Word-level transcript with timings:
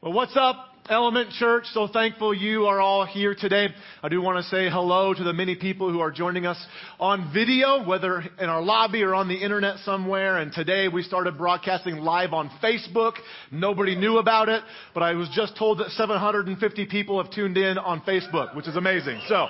Well, 0.00 0.12
what's 0.12 0.36
up, 0.36 0.68
Element 0.88 1.30
Church? 1.30 1.64
So 1.72 1.88
thankful 1.88 2.32
you 2.32 2.66
are 2.66 2.80
all 2.80 3.04
here 3.04 3.34
today. 3.34 3.66
I 4.00 4.08
do 4.08 4.22
want 4.22 4.36
to 4.36 4.48
say 4.48 4.70
hello 4.70 5.12
to 5.12 5.24
the 5.24 5.32
many 5.32 5.56
people 5.56 5.90
who 5.90 5.98
are 5.98 6.12
joining 6.12 6.46
us 6.46 6.56
on 7.00 7.32
video, 7.34 7.84
whether 7.84 8.22
in 8.40 8.48
our 8.48 8.62
lobby 8.62 9.02
or 9.02 9.16
on 9.16 9.26
the 9.26 9.34
internet 9.34 9.78
somewhere. 9.78 10.36
And 10.36 10.52
today 10.52 10.86
we 10.86 11.02
started 11.02 11.36
broadcasting 11.36 11.96
live 11.96 12.32
on 12.32 12.48
Facebook. 12.62 13.14
Nobody 13.50 13.96
knew 13.96 14.18
about 14.18 14.48
it, 14.48 14.62
but 14.94 15.02
I 15.02 15.14
was 15.14 15.28
just 15.30 15.56
told 15.56 15.78
that 15.78 15.88
750 15.88 16.86
people 16.86 17.20
have 17.20 17.32
tuned 17.32 17.56
in 17.56 17.76
on 17.76 18.00
Facebook, 18.02 18.54
which 18.54 18.68
is 18.68 18.76
amazing. 18.76 19.20
So, 19.26 19.48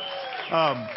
um, 0.51 0.89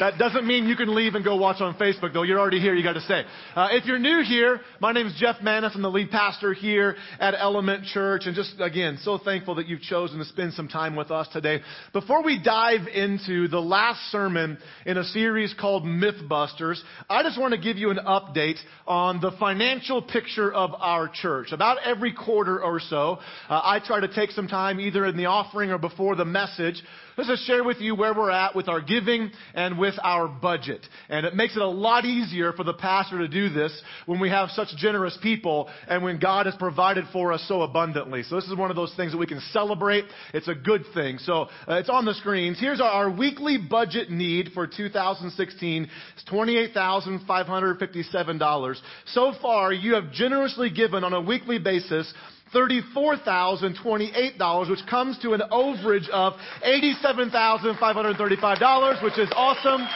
that 0.00 0.18
doesn't 0.18 0.46
mean 0.46 0.66
you 0.66 0.76
can 0.76 0.94
leave 0.94 1.14
and 1.14 1.22
go 1.22 1.36
watch 1.36 1.60
on 1.60 1.74
Facebook, 1.74 2.14
though. 2.14 2.22
You're 2.22 2.40
already 2.40 2.58
here, 2.58 2.74
you 2.74 2.82
got 2.82 2.94
to 2.94 3.02
stay. 3.02 3.22
Uh, 3.54 3.68
if 3.72 3.84
you're 3.84 3.98
new 3.98 4.22
here, 4.24 4.60
my 4.80 4.92
name 4.92 5.06
is 5.06 5.14
Jeff 5.18 5.36
Manis. 5.42 5.72
I'm 5.74 5.82
the 5.82 5.90
lead 5.90 6.10
pastor 6.10 6.54
here 6.54 6.96
at 7.18 7.34
Element 7.36 7.84
Church. 7.84 8.22
And 8.24 8.34
just, 8.34 8.54
again, 8.60 8.98
so 9.02 9.18
thankful 9.18 9.56
that 9.56 9.68
you've 9.68 9.82
chosen 9.82 10.18
to 10.18 10.24
spend 10.24 10.54
some 10.54 10.68
time 10.68 10.96
with 10.96 11.10
us 11.10 11.28
today. 11.32 11.60
Before 11.92 12.22
we 12.22 12.42
dive 12.42 12.88
into 12.88 13.46
the 13.48 13.60
last 13.60 14.00
sermon 14.10 14.56
in 14.86 14.96
a 14.96 15.04
series 15.04 15.54
called 15.60 15.84
Mythbusters, 15.84 16.80
I 17.10 17.22
just 17.22 17.38
want 17.38 17.52
to 17.52 17.60
give 17.60 17.76
you 17.76 17.90
an 17.90 17.98
update 17.98 18.58
on 18.86 19.20
the 19.20 19.32
financial 19.38 20.00
picture 20.00 20.50
of 20.50 20.70
our 20.78 21.10
church. 21.12 21.52
About 21.52 21.76
every 21.84 22.14
quarter 22.14 22.62
or 22.62 22.80
so, 22.80 23.18
uh, 23.50 23.60
I 23.62 23.80
try 23.84 24.00
to 24.00 24.08
take 24.08 24.30
some 24.30 24.48
time 24.48 24.80
either 24.80 25.04
in 25.04 25.18
the 25.18 25.26
offering 25.26 25.70
or 25.70 25.78
before 25.78 26.16
the 26.16 26.24
message 26.24 26.82
Let's 27.16 27.28
just 27.28 27.46
share 27.46 27.64
with 27.64 27.80
you 27.80 27.94
where 27.94 28.14
we're 28.14 28.30
at 28.30 28.54
with 28.54 28.68
our 28.68 28.80
giving 28.80 29.30
and 29.54 29.78
with 29.78 29.94
our 30.02 30.28
budget. 30.28 30.86
And 31.08 31.26
it 31.26 31.34
makes 31.34 31.56
it 31.56 31.62
a 31.62 31.68
lot 31.68 32.04
easier 32.04 32.52
for 32.52 32.64
the 32.64 32.74
pastor 32.74 33.18
to 33.18 33.28
do 33.28 33.48
this 33.48 33.80
when 34.06 34.20
we 34.20 34.30
have 34.30 34.50
such 34.50 34.68
generous 34.76 35.18
people 35.22 35.68
and 35.88 36.02
when 36.02 36.18
God 36.18 36.46
has 36.46 36.54
provided 36.56 37.04
for 37.12 37.32
us 37.32 37.44
so 37.48 37.62
abundantly. 37.62 38.22
So 38.22 38.36
this 38.36 38.46
is 38.46 38.56
one 38.56 38.70
of 38.70 38.76
those 38.76 38.94
things 38.96 39.12
that 39.12 39.18
we 39.18 39.26
can 39.26 39.40
celebrate. 39.52 40.04
It's 40.34 40.48
a 40.48 40.54
good 40.54 40.84
thing. 40.94 41.18
So 41.18 41.48
uh, 41.68 41.74
it's 41.74 41.90
on 41.90 42.04
the 42.04 42.14
screens. 42.14 42.58
Here's 42.60 42.80
our, 42.80 42.90
our 42.90 43.10
weekly 43.10 43.58
budget 43.58 44.10
need 44.10 44.50
for 44.54 44.66
2016. 44.66 45.88
It's 46.14 46.24
$28,557. 46.30 48.80
So 49.06 49.32
far, 49.40 49.72
you 49.72 49.94
have 49.94 50.12
generously 50.12 50.70
given 50.70 51.04
on 51.04 51.12
a 51.12 51.20
weekly 51.20 51.58
basis 51.58 52.12
$34,028, 52.54 54.70
which 54.70 54.86
comes 54.88 55.18
to 55.18 55.34
an 55.34 55.42
overage 55.52 56.08
of 56.10 56.32
$87,535, 56.64 59.02
which 59.02 59.18
is 59.18 59.28
awesome. 59.34 59.86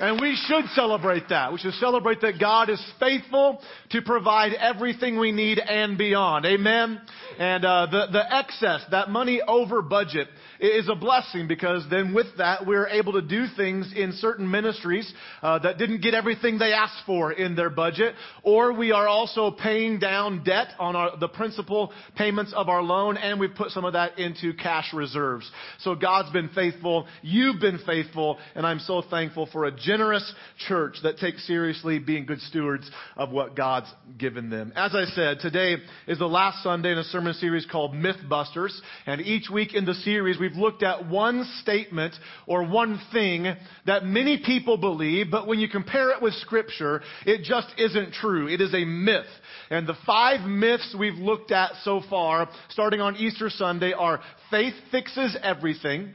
And 0.00 0.18
we 0.18 0.34
should 0.46 0.64
celebrate 0.74 1.28
that. 1.28 1.52
We 1.52 1.58
should 1.58 1.74
celebrate 1.74 2.22
that 2.22 2.40
God 2.40 2.70
is 2.70 2.82
faithful 2.98 3.60
to 3.90 4.00
provide 4.00 4.54
everything 4.54 5.18
we 5.18 5.30
need 5.30 5.58
and 5.58 5.98
beyond. 5.98 6.46
Amen. 6.46 7.02
And 7.38 7.64
uh, 7.66 7.86
the 7.90 8.06
the 8.10 8.34
excess, 8.34 8.82
that 8.92 9.10
money 9.10 9.42
over 9.46 9.82
budget, 9.82 10.28
is 10.58 10.88
a 10.88 10.94
blessing 10.94 11.48
because 11.48 11.84
then 11.90 12.14
with 12.14 12.26
that 12.38 12.66
we're 12.66 12.86
able 12.88 13.12
to 13.12 13.22
do 13.22 13.46
things 13.56 13.92
in 13.94 14.12
certain 14.12 14.50
ministries 14.50 15.10
uh, 15.42 15.58
that 15.58 15.76
didn't 15.76 16.00
get 16.00 16.14
everything 16.14 16.58
they 16.58 16.72
asked 16.72 17.04
for 17.04 17.32
in 17.32 17.54
their 17.54 17.70
budget, 17.70 18.14
or 18.42 18.72
we 18.72 18.92
are 18.92 19.06
also 19.06 19.50
paying 19.50 19.98
down 19.98 20.42
debt 20.44 20.68
on 20.78 20.96
our, 20.96 21.18
the 21.18 21.28
principal 21.28 21.92
payments 22.16 22.54
of 22.54 22.70
our 22.70 22.82
loan, 22.82 23.18
and 23.18 23.38
we've 23.38 23.54
put 23.54 23.70
some 23.70 23.84
of 23.84 23.92
that 23.92 24.18
into 24.18 24.54
cash 24.54 24.94
reserves. 24.94 25.50
So 25.80 25.94
God's 25.94 26.30
been 26.30 26.48
faithful, 26.54 27.06
you've 27.20 27.60
been 27.60 27.80
faithful, 27.84 28.38
and 28.54 28.66
I'm 28.66 28.80
so 28.80 29.02
thankful 29.10 29.46
for 29.52 29.66
a 29.66 29.76
generous 29.90 30.34
church 30.68 30.96
that 31.02 31.16
takes 31.16 31.46
seriously 31.46 31.98
being 31.98 32.26
good 32.26 32.40
stewards 32.42 32.90
of 33.16 33.30
what 33.30 33.56
God's 33.56 33.90
given 34.18 34.50
them. 34.50 34.74
As 34.76 34.94
I 34.94 35.06
said, 35.06 35.38
today 35.40 35.76
is 36.06 36.18
the 36.18 36.26
last 36.26 36.62
Sunday 36.62 36.92
in 36.92 36.98
a 36.98 37.04
sermon 37.04 37.32
series 37.32 37.64
called 37.64 37.94
Mythbusters, 37.94 38.78
and 39.06 39.22
each 39.22 39.48
week 39.48 39.74
in 39.74 39.86
the 39.86 39.94
series 39.94 40.38
we 40.38 40.50
we've 40.50 40.58
looked 40.58 40.82
at 40.82 41.08
one 41.08 41.44
statement 41.62 42.14
or 42.46 42.64
one 42.66 43.00
thing 43.12 43.46
that 43.86 44.04
many 44.04 44.42
people 44.44 44.76
believe, 44.76 45.30
but 45.30 45.46
when 45.46 45.58
you 45.58 45.68
compare 45.68 46.10
it 46.10 46.22
with 46.22 46.34
scripture, 46.34 47.02
it 47.26 47.42
just 47.42 47.68
isn't 47.78 48.12
true. 48.12 48.48
It 48.48 48.60
is 48.60 48.74
a 48.74 48.84
myth. 48.84 49.26
And 49.70 49.86
the 49.86 49.96
five 50.06 50.46
myths 50.48 50.94
we've 50.98 51.14
looked 51.14 51.52
at 51.52 51.72
so 51.82 52.02
far, 52.08 52.48
starting 52.70 53.00
on 53.00 53.16
Easter 53.16 53.50
Sunday, 53.50 53.92
are 53.92 54.20
faith 54.50 54.74
fixes 54.90 55.36
everything, 55.42 56.14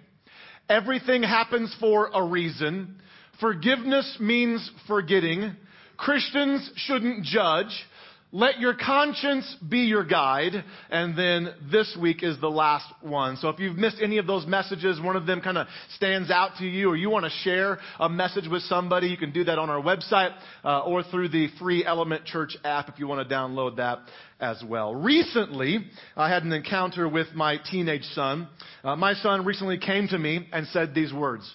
everything 0.69 1.23
happens 1.23 1.75
for 1.79 2.09
a 2.13 2.23
reason, 2.23 3.01
forgiveness 3.39 4.17
means 4.19 4.69
forgetting, 4.87 5.55
Christians 5.97 6.69
shouldn't 6.75 7.23
judge, 7.23 7.71
let 8.31 8.59
your 8.59 8.73
conscience 8.73 9.55
be 9.69 9.79
your 9.79 10.03
guide. 10.03 10.51
And 10.89 11.17
then 11.17 11.53
this 11.71 11.97
week 12.01 12.21
is 12.21 12.39
the 12.41 12.49
last 12.49 12.85
one. 13.01 13.37
So 13.37 13.47
if 13.47 13.59
you've 13.59 13.77
missed 13.77 13.97
any 14.01 14.17
of 14.17 14.27
those 14.27 14.45
messages, 14.45 14.99
one 14.99 15.15
of 15.15 15.25
them 15.25 15.39
kind 15.39 15.57
of 15.57 15.67
stands 15.95 16.29
out 16.29 16.57
to 16.59 16.65
you, 16.65 16.89
or 16.89 16.97
you 16.97 17.09
want 17.09 17.23
to 17.23 17.31
share 17.43 17.79
a 17.97 18.09
message 18.09 18.49
with 18.49 18.63
somebody, 18.63 19.07
you 19.07 19.15
can 19.15 19.31
do 19.31 19.45
that 19.45 19.57
on 19.57 19.69
our 19.69 19.81
website 19.81 20.35
uh, 20.65 20.81
or 20.81 21.01
through 21.03 21.29
the 21.29 21.47
free 21.59 21.85
Element 21.85 22.25
Church 22.25 22.57
app 22.65 22.89
if 22.89 22.99
you 22.99 23.07
want 23.07 23.25
to 23.27 23.33
download 23.33 23.77
that 23.77 23.99
as 24.41 24.61
well. 24.67 24.93
Recently, 24.93 25.79
I 26.17 26.29
had 26.29 26.43
an 26.43 26.51
encounter 26.51 27.07
with 27.07 27.27
my 27.35 27.57
teenage 27.71 28.03
son. 28.13 28.49
Uh, 28.83 28.97
my 28.97 29.13
son 29.13 29.45
recently 29.45 29.77
came 29.77 30.09
to 30.09 30.19
me 30.19 30.49
and 30.51 30.67
said 30.67 30.93
these 30.93 31.13
words 31.13 31.49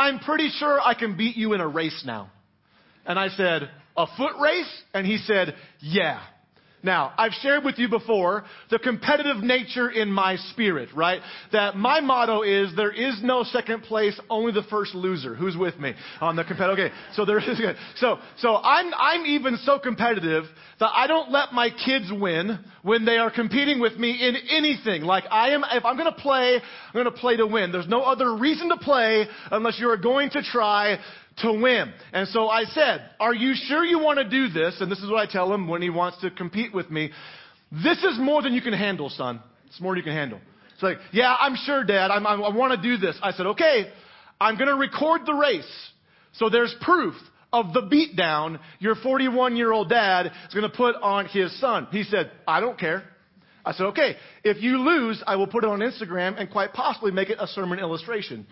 I'm 0.00 0.18
pretty 0.18 0.48
sure 0.48 0.80
I 0.80 0.94
can 0.94 1.14
beat 1.14 1.36
you 1.36 1.52
in 1.52 1.60
a 1.60 1.68
race 1.68 2.04
now. 2.06 2.30
And 3.04 3.18
I 3.18 3.28
said, 3.28 3.68
a 3.98 4.06
foot 4.16 4.32
race? 4.40 4.82
And 4.94 5.06
he 5.06 5.18
said, 5.18 5.54
yeah. 5.80 6.20
Now, 6.82 7.12
I've 7.18 7.32
shared 7.32 7.64
with 7.64 7.78
you 7.78 7.88
before 7.88 8.44
the 8.70 8.78
competitive 8.78 9.38
nature 9.38 9.90
in 9.90 10.10
my 10.10 10.36
spirit, 10.36 10.88
right? 10.94 11.20
That 11.52 11.76
my 11.76 12.00
motto 12.00 12.42
is 12.42 12.74
there 12.74 12.90
is 12.90 13.20
no 13.22 13.42
second 13.44 13.82
place, 13.82 14.18
only 14.30 14.52
the 14.52 14.62
first 14.70 14.94
loser. 14.94 15.34
Who's 15.34 15.56
with 15.56 15.78
me 15.78 15.94
on 16.20 16.36
the 16.36 16.44
competitive? 16.44 16.78
Okay, 16.78 16.94
so 17.14 17.24
there 17.24 17.38
is. 17.38 17.60
So, 17.96 18.18
so 18.38 18.56
I'm 18.56 18.92
I'm 18.96 19.26
even 19.26 19.58
so 19.64 19.78
competitive 19.78 20.44
that 20.78 20.90
I 20.94 21.06
don't 21.06 21.30
let 21.30 21.52
my 21.52 21.68
kids 21.68 22.10
win 22.10 22.58
when 22.82 23.04
they 23.04 23.18
are 23.18 23.30
competing 23.30 23.80
with 23.80 23.98
me 23.98 24.12
in 24.12 24.34
anything. 24.50 25.02
Like 25.02 25.24
I 25.30 25.50
am, 25.50 25.62
if 25.72 25.84
I'm 25.84 25.96
going 25.98 26.12
to 26.12 26.18
play, 26.18 26.56
I'm 26.56 26.92
going 26.94 27.04
to 27.04 27.10
play 27.10 27.36
to 27.36 27.46
win. 27.46 27.72
There's 27.72 27.88
no 27.88 28.02
other 28.02 28.34
reason 28.36 28.70
to 28.70 28.78
play 28.78 29.26
unless 29.50 29.78
you 29.78 29.90
are 29.90 29.98
going 29.98 30.30
to 30.30 30.42
try 30.42 30.98
to 31.38 31.52
win. 31.52 31.92
And 32.12 32.28
so 32.28 32.48
I 32.48 32.64
said, 32.64 33.10
Are 33.18 33.34
you 33.34 33.54
sure 33.54 33.84
you 33.84 33.98
want 33.98 34.18
to 34.18 34.28
do 34.28 34.48
this? 34.48 34.80
And 34.80 34.90
this 34.90 34.98
is 34.98 35.10
what 35.10 35.28
I 35.28 35.30
tell 35.30 35.52
him 35.52 35.68
when 35.68 35.82
he 35.82 35.90
wants 35.90 36.20
to 36.20 36.30
compete 36.30 36.74
with 36.74 36.90
me. 36.90 37.10
This 37.70 37.98
is 38.02 38.18
more 38.18 38.42
than 38.42 38.52
you 38.52 38.60
can 38.60 38.72
handle, 38.72 39.08
son. 39.08 39.40
It's 39.66 39.80
more 39.80 39.92
than 39.92 39.98
you 39.98 40.04
can 40.04 40.14
handle. 40.14 40.40
It's 40.74 40.82
like, 40.82 40.98
Yeah, 41.12 41.34
I'm 41.38 41.56
sure, 41.56 41.84
Dad. 41.84 42.10
I'm, 42.10 42.26
I'm, 42.26 42.42
i 42.42 42.54
want 42.54 42.80
to 42.80 42.82
do 42.82 42.96
this. 42.96 43.18
I 43.22 43.32
said, 43.32 43.46
Okay, 43.46 43.90
I'm 44.40 44.56
going 44.56 44.68
to 44.68 44.76
record 44.76 45.22
the 45.26 45.34
race. 45.34 45.90
So 46.32 46.48
there's 46.48 46.74
proof 46.80 47.14
of 47.52 47.72
the 47.72 47.82
beatdown 47.82 48.60
your 48.78 48.94
41 48.94 49.56
year 49.56 49.72
old 49.72 49.88
dad 49.88 50.26
is 50.26 50.54
going 50.54 50.70
to 50.70 50.76
put 50.76 50.94
on 50.96 51.26
his 51.26 51.58
son. 51.60 51.88
He 51.90 52.04
said, 52.04 52.30
I 52.46 52.60
don't 52.60 52.78
care. 52.78 53.04
I 53.64 53.72
said, 53.72 53.86
okay, 53.86 54.16
if 54.42 54.62
you 54.62 54.78
lose, 54.78 55.22
I 55.26 55.36
will 55.36 55.46
put 55.46 55.64
it 55.64 55.70
on 55.70 55.80
Instagram 55.80 56.40
and 56.40 56.50
quite 56.50 56.72
possibly 56.72 57.10
make 57.10 57.28
it 57.28 57.38
a 57.40 57.46
sermon 57.46 57.78
illustration. 57.78 58.46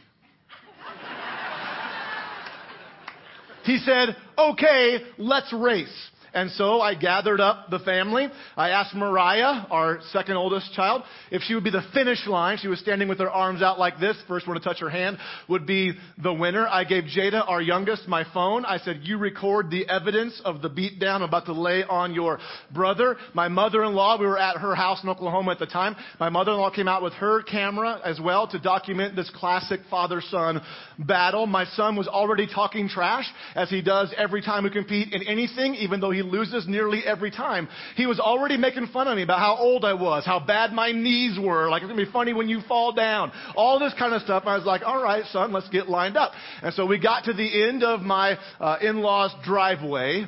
He 3.68 3.76
said, 3.76 4.16
okay, 4.38 5.00
let's 5.18 5.52
race. 5.52 5.92
And 6.34 6.50
so 6.52 6.80
I 6.80 6.94
gathered 6.94 7.40
up 7.40 7.70
the 7.70 7.78
family. 7.80 8.28
I 8.56 8.70
asked 8.70 8.94
Mariah, 8.94 9.66
our 9.70 10.00
second 10.12 10.36
oldest 10.36 10.72
child, 10.74 11.02
if 11.30 11.42
she 11.42 11.54
would 11.54 11.64
be 11.64 11.70
the 11.70 11.86
finish 11.92 12.26
line. 12.26 12.58
She 12.58 12.68
was 12.68 12.78
standing 12.80 13.08
with 13.08 13.18
her 13.18 13.30
arms 13.30 13.62
out 13.62 13.78
like 13.78 13.98
this. 13.98 14.16
First 14.26 14.46
one 14.46 14.58
to 14.58 14.62
touch 14.62 14.80
her 14.80 14.90
hand 14.90 15.18
would 15.48 15.66
be 15.66 15.92
the 16.22 16.32
winner. 16.32 16.66
I 16.66 16.84
gave 16.84 17.04
Jada, 17.04 17.48
our 17.48 17.62
youngest, 17.62 18.08
my 18.08 18.24
phone. 18.32 18.64
I 18.64 18.78
said, 18.78 19.00
you 19.02 19.18
record 19.18 19.70
the 19.70 19.88
evidence 19.88 20.40
of 20.44 20.62
the 20.62 20.70
beatdown 20.70 21.16
I'm 21.16 21.22
about 21.22 21.46
to 21.46 21.52
lay 21.52 21.82
on 21.84 22.14
your 22.14 22.38
brother. 22.72 23.16
My 23.34 23.48
mother-in-law, 23.48 24.18
we 24.20 24.26
were 24.26 24.38
at 24.38 24.58
her 24.58 24.74
house 24.74 25.02
in 25.02 25.08
Oklahoma 25.08 25.52
at 25.52 25.58
the 25.58 25.66
time. 25.66 25.96
My 26.20 26.28
mother-in-law 26.28 26.70
came 26.70 26.88
out 26.88 27.02
with 27.02 27.12
her 27.14 27.42
camera 27.42 28.00
as 28.04 28.20
well 28.20 28.46
to 28.48 28.58
document 28.58 29.16
this 29.16 29.30
classic 29.34 29.80
father-son 29.90 30.60
battle. 30.98 31.46
My 31.46 31.64
son 31.64 31.96
was 31.96 32.06
already 32.06 32.46
talking 32.46 32.88
trash 32.88 33.26
as 33.54 33.70
he 33.70 33.82
does 33.82 34.12
every 34.16 34.42
time 34.42 34.64
we 34.64 34.70
compete 34.70 35.12
in 35.12 35.22
anything, 35.22 35.74
even 35.74 36.00
though 36.00 36.10
he 36.10 36.22
loses 36.30 36.66
nearly 36.68 37.02
every 37.04 37.30
time. 37.30 37.68
He 37.96 38.06
was 38.06 38.20
already 38.20 38.56
making 38.56 38.88
fun 38.88 39.08
of 39.08 39.16
me 39.16 39.22
about 39.22 39.40
how 39.40 39.56
old 39.56 39.84
I 39.84 39.94
was, 39.94 40.24
how 40.24 40.40
bad 40.40 40.72
my 40.72 40.92
knees 40.92 41.38
were, 41.38 41.68
like 41.68 41.82
it's 41.82 41.90
gonna 41.90 42.04
be 42.04 42.10
funny 42.10 42.32
when 42.32 42.48
you 42.48 42.60
fall 42.68 42.92
down, 42.92 43.32
all 43.56 43.78
this 43.78 43.94
kind 43.98 44.14
of 44.14 44.22
stuff. 44.22 44.44
I 44.46 44.56
was 44.56 44.66
like, 44.66 44.82
all 44.84 45.02
right, 45.02 45.24
son, 45.26 45.52
let's 45.52 45.68
get 45.68 45.88
lined 45.88 46.16
up. 46.16 46.32
And 46.62 46.74
so 46.74 46.86
we 46.86 46.98
got 46.98 47.24
to 47.24 47.32
the 47.32 47.68
end 47.68 47.82
of 47.82 48.00
my 48.00 48.38
uh, 48.60 48.78
in-laws 48.80 49.34
driveway 49.44 50.26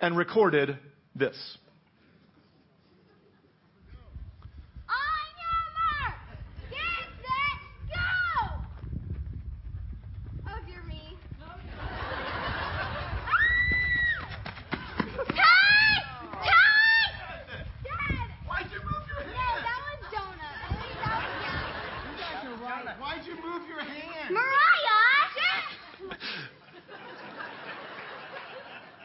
and 0.00 0.16
recorded 0.16 0.78
this. 1.14 1.36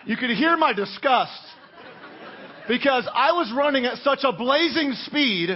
You 0.06 0.18
could 0.18 0.30
hear 0.30 0.56
my 0.56 0.72
disgust 0.72 1.32
because 2.68 3.08
I 3.12 3.32
was 3.32 3.52
running 3.56 3.86
at 3.86 3.98
such 4.00 4.20
a 4.24 4.32
blazing 4.32 4.94
speed. 5.06 5.50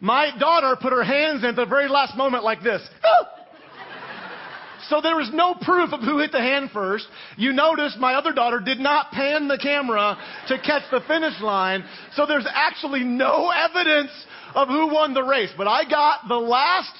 My 0.00 0.30
daughter 0.38 0.76
put 0.80 0.92
her 0.92 1.02
hands 1.02 1.42
in 1.42 1.50
at 1.50 1.56
the 1.56 1.64
very 1.64 1.88
last 1.88 2.14
moment 2.16 2.44
like 2.44 2.62
this. 2.62 2.82
So 4.90 5.00
there 5.00 5.16
was 5.16 5.30
no 5.32 5.54
proof 5.54 5.94
of 5.94 6.00
who 6.00 6.18
hit 6.18 6.32
the 6.32 6.40
hand 6.40 6.70
first. 6.70 7.06
You 7.38 7.54
notice 7.54 7.96
my 7.98 8.14
other 8.14 8.34
daughter 8.34 8.60
did 8.60 8.78
not 8.78 9.10
pan 9.12 9.48
the 9.48 9.56
camera 9.56 10.18
to 10.48 10.58
catch 10.58 10.82
the 10.90 11.00
finish 11.08 11.40
line. 11.40 11.82
So 12.14 12.26
there's 12.26 12.46
actually 12.52 13.04
no 13.04 13.50
evidence 13.50 14.10
of 14.54 14.68
who 14.68 14.92
won 14.92 15.14
the 15.14 15.22
race. 15.22 15.50
But 15.56 15.68
I 15.68 15.88
got 15.88 16.28
the 16.28 16.34
last 16.34 16.92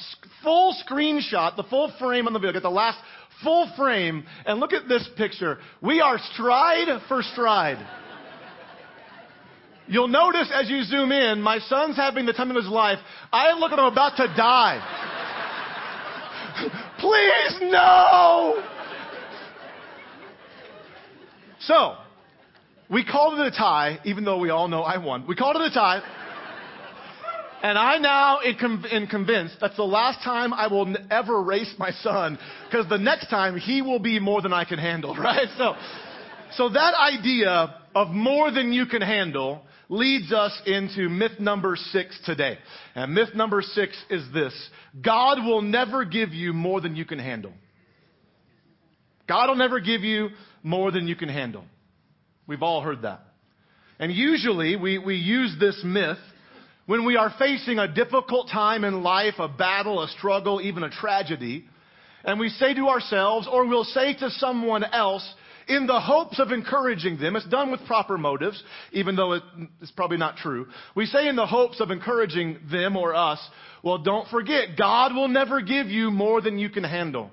full 0.42 0.74
screenshot, 0.88 1.56
the 1.56 1.64
full 1.64 1.92
frame 1.98 2.26
on 2.26 2.32
the 2.32 2.38
video, 2.38 2.54
get 2.54 2.62
the 2.62 2.70
last 2.70 2.98
full 3.44 3.70
frame, 3.76 4.24
and 4.46 4.58
look 4.58 4.72
at 4.72 4.88
this 4.88 5.08
picture. 5.16 5.58
We 5.80 6.00
are 6.00 6.18
stride 6.32 6.88
for 7.06 7.22
stride. 7.22 7.78
You'll 9.86 10.08
notice 10.08 10.50
as 10.52 10.70
you 10.70 10.82
zoom 10.82 11.12
in, 11.12 11.42
my 11.42 11.58
son's 11.58 11.96
having 11.96 12.24
the 12.24 12.32
time 12.32 12.50
of 12.50 12.56
his 12.56 12.66
life. 12.66 12.98
I 13.30 13.52
look 13.52 13.70
at 13.70 13.78
him 13.78 13.84
about 13.84 14.16
to 14.16 14.26
die. 14.28 14.80
Please, 16.98 17.70
no! 17.70 18.62
So, 21.60 21.96
we 22.90 23.04
called 23.04 23.38
it 23.38 23.46
a 23.46 23.50
tie, 23.50 23.98
even 24.04 24.24
though 24.24 24.38
we 24.38 24.50
all 24.50 24.68
know 24.68 24.82
I 24.82 24.98
won. 24.98 25.26
We 25.26 25.34
called 25.34 25.56
it 25.56 25.62
a 25.62 25.70
tie. 25.74 26.02
And 27.64 27.78
I 27.78 27.96
now 27.96 28.40
am 28.44 29.06
convinced 29.06 29.56
that's 29.58 29.76
the 29.76 29.84
last 29.84 30.22
time 30.22 30.52
I 30.52 30.66
will 30.66 30.94
ever 31.10 31.40
race 31.40 31.74
my 31.78 31.92
son, 31.92 32.38
because 32.66 32.86
the 32.90 32.98
next 32.98 33.30
time 33.30 33.56
he 33.56 33.80
will 33.80 33.98
be 33.98 34.20
more 34.20 34.42
than 34.42 34.52
I 34.52 34.66
can 34.66 34.78
handle, 34.78 35.14
right? 35.18 35.48
So, 35.56 35.74
so 36.56 36.68
that 36.68 36.92
idea 36.92 37.74
of 37.94 38.10
more 38.10 38.50
than 38.50 38.74
you 38.74 38.84
can 38.84 39.00
handle 39.00 39.62
leads 39.88 40.30
us 40.30 40.52
into 40.66 41.08
myth 41.08 41.40
number 41.40 41.74
six 41.76 42.20
today. 42.26 42.58
And 42.94 43.14
myth 43.14 43.30
number 43.34 43.62
six 43.62 43.96
is 44.10 44.30
this 44.34 44.52
God 45.02 45.42
will 45.42 45.62
never 45.62 46.04
give 46.04 46.34
you 46.34 46.52
more 46.52 46.82
than 46.82 46.94
you 46.94 47.06
can 47.06 47.18
handle. 47.18 47.54
God 49.26 49.48
will 49.48 49.56
never 49.56 49.80
give 49.80 50.02
you 50.02 50.28
more 50.62 50.90
than 50.90 51.08
you 51.08 51.16
can 51.16 51.30
handle. 51.30 51.64
We've 52.46 52.62
all 52.62 52.82
heard 52.82 53.00
that. 53.02 53.22
And 53.98 54.12
usually 54.12 54.76
we, 54.76 54.98
we 54.98 55.14
use 55.14 55.56
this 55.58 55.80
myth 55.82 56.18
when 56.86 57.04
we 57.06 57.16
are 57.16 57.32
facing 57.38 57.78
a 57.78 57.92
difficult 57.92 58.48
time 58.48 58.84
in 58.84 59.02
life, 59.02 59.34
a 59.38 59.48
battle, 59.48 60.02
a 60.02 60.08
struggle, 60.08 60.60
even 60.60 60.82
a 60.82 60.90
tragedy. 60.90 61.64
And 62.24 62.40
we 62.40 62.48
say 62.48 62.74
to 62.74 62.88
ourselves, 62.88 63.48
or 63.50 63.66
we'll 63.66 63.84
say 63.84 64.14
to 64.14 64.30
someone 64.30 64.84
else, 64.84 65.34
in 65.68 65.86
the 65.86 66.00
hopes 66.00 66.38
of 66.38 66.50
encouraging 66.52 67.18
them. 67.18 67.36
It's 67.36 67.48
done 67.48 67.70
with 67.70 67.84
proper 67.86 68.18
motives, 68.18 68.62
even 68.92 69.16
though 69.16 69.40
it's 69.80 69.90
probably 69.92 70.18
not 70.18 70.36
true. 70.36 70.66
We 70.94 71.06
say 71.06 71.28
in 71.28 71.36
the 71.36 71.46
hopes 71.46 71.80
of 71.80 71.90
encouraging 71.90 72.58
them 72.70 72.96
or 72.96 73.14
us, 73.14 73.40
well, 73.82 73.98
don't 73.98 74.28
forget, 74.28 74.76
God 74.78 75.14
will 75.14 75.28
never 75.28 75.60
give 75.60 75.86
you 75.86 76.10
more 76.10 76.40
than 76.40 76.58
you 76.58 76.70
can 76.70 76.84
handle. 76.84 77.30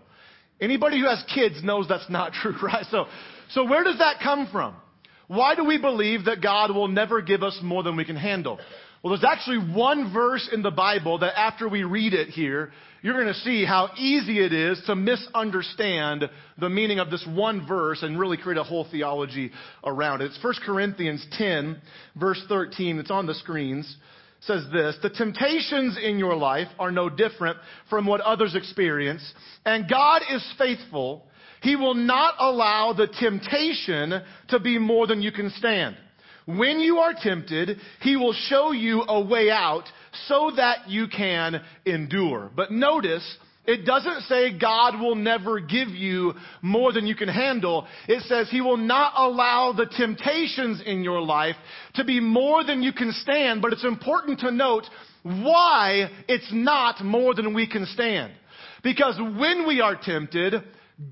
Anybody 0.60 1.00
who 1.00 1.08
has 1.08 1.24
kids 1.34 1.64
knows 1.64 1.88
that's 1.88 2.10
not 2.10 2.34
true, 2.42 2.56
right? 2.62 2.86
So, 2.90 3.06
so 3.50 3.66
where 3.66 3.84
does 3.84 3.98
that 3.98 4.20
come 4.24 4.48
from? 4.52 4.76
Why 5.28 5.56
do 5.56 5.64
we 5.64 5.78
believe 5.78 6.26
that 6.26 6.42
God 6.42 6.76
will 6.76 6.90
never 6.90 7.22
give 7.22 7.42
us 7.42 7.58
more 7.64 7.84
than 7.84 7.96
we 7.96 8.04
can 8.04 8.18
handle? 8.18 8.60
Well, 9.04 9.18
there's 9.18 9.32
actually 9.32 9.74
one 9.74 10.14
verse 10.14 10.48
in 10.54 10.62
the 10.62 10.70
Bible 10.70 11.18
that 11.20 11.38
after 11.38 11.68
we 11.68 11.84
read 11.84 12.14
it 12.14 12.28
here, 12.30 12.72
you're 13.02 13.16
going 13.16 13.34
to 13.34 13.40
see 13.40 13.66
how 13.66 13.90
easy 13.98 14.40
it 14.46 14.54
is 14.54 14.80
to 14.86 14.96
misunderstand 14.96 16.30
the 16.60 16.70
meaning 16.70 17.00
of 17.00 17.10
this 17.10 17.26
one 17.28 17.68
verse 17.68 18.04
and 18.04 18.20
really 18.20 18.38
create 18.38 18.60
a 18.60 18.64
whole 18.64 18.86
theology 18.92 19.52
around 19.84 20.22
it. 20.22 20.26
It's 20.26 20.44
1 20.44 20.54
Corinthians 20.64 21.26
10, 21.32 21.82
verse 22.16 22.44
13. 22.48 23.00
It's 23.00 23.10
on 23.10 23.26
the 23.26 23.34
screens. 23.34 23.98
Says 24.42 24.66
this, 24.72 24.96
the 25.02 25.10
temptations 25.10 25.98
in 26.02 26.20
your 26.20 26.36
life 26.36 26.68
are 26.78 26.92
no 26.92 27.10
different 27.10 27.58
from 27.90 28.06
what 28.06 28.22
others 28.22 28.56
experience, 28.56 29.22
and 29.66 29.88
God 29.88 30.24
is 30.32 30.44
faithful. 30.58 31.28
He 31.62 31.76
will 31.76 31.94
not 31.94 32.36
allow 32.40 32.94
the 32.94 33.06
temptation 33.08 34.20
to 34.50 34.60
be 34.60 34.80
more 34.80 35.06
than 35.06 35.22
you 35.22 35.32
can 35.32 35.52
stand. 35.52 35.96
When 36.58 36.80
you 36.80 36.98
are 36.98 37.14
tempted, 37.14 37.78
he 38.02 38.16
will 38.16 38.34
show 38.34 38.72
you 38.72 39.04
a 39.08 39.22
way 39.22 39.50
out 39.50 39.84
so 40.28 40.52
that 40.56 40.90
you 40.90 41.08
can 41.08 41.62
endure. 41.86 42.52
But 42.56 42.72
notice, 42.72 43.38
it 43.66 43.86
doesn't 43.86 44.22
say 44.24 44.58
God 44.58 45.00
will 45.00 45.16
never 45.16 45.60
give 45.60 45.90
you 45.90 46.34
more 46.62 46.92
than 46.92 47.06
you 47.06 47.16
can 47.16 47.30
handle. 47.30 47.88
It 48.08 48.24
says 48.24 48.50
He 48.50 48.60
will 48.60 48.78
not 48.78 49.14
allow 49.16 49.72
the 49.74 49.86
temptations 49.86 50.82
in 50.86 51.04
your 51.04 51.22
life 51.22 51.56
to 51.96 52.04
be 52.04 52.20
more 52.20 52.64
than 52.64 52.82
you 52.82 52.92
can 52.92 53.12
stand. 53.12 53.62
But 53.62 53.74
it's 53.74 53.86
important 53.86 54.40
to 54.40 54.52
note 54.52 54.86
why 55.24 56.10
it's 56.28 56.50
not 56.52 57.04
more 57.04 57.36
than 57.36 57.54
we 57.54 57.68
can 57.68 57.86
stand. 57.86 58.34
Because 58.84 59.20
when 59.20 59.68
we 59.68 59.80
are 59.80 59.96
tempted, 59.96 60.56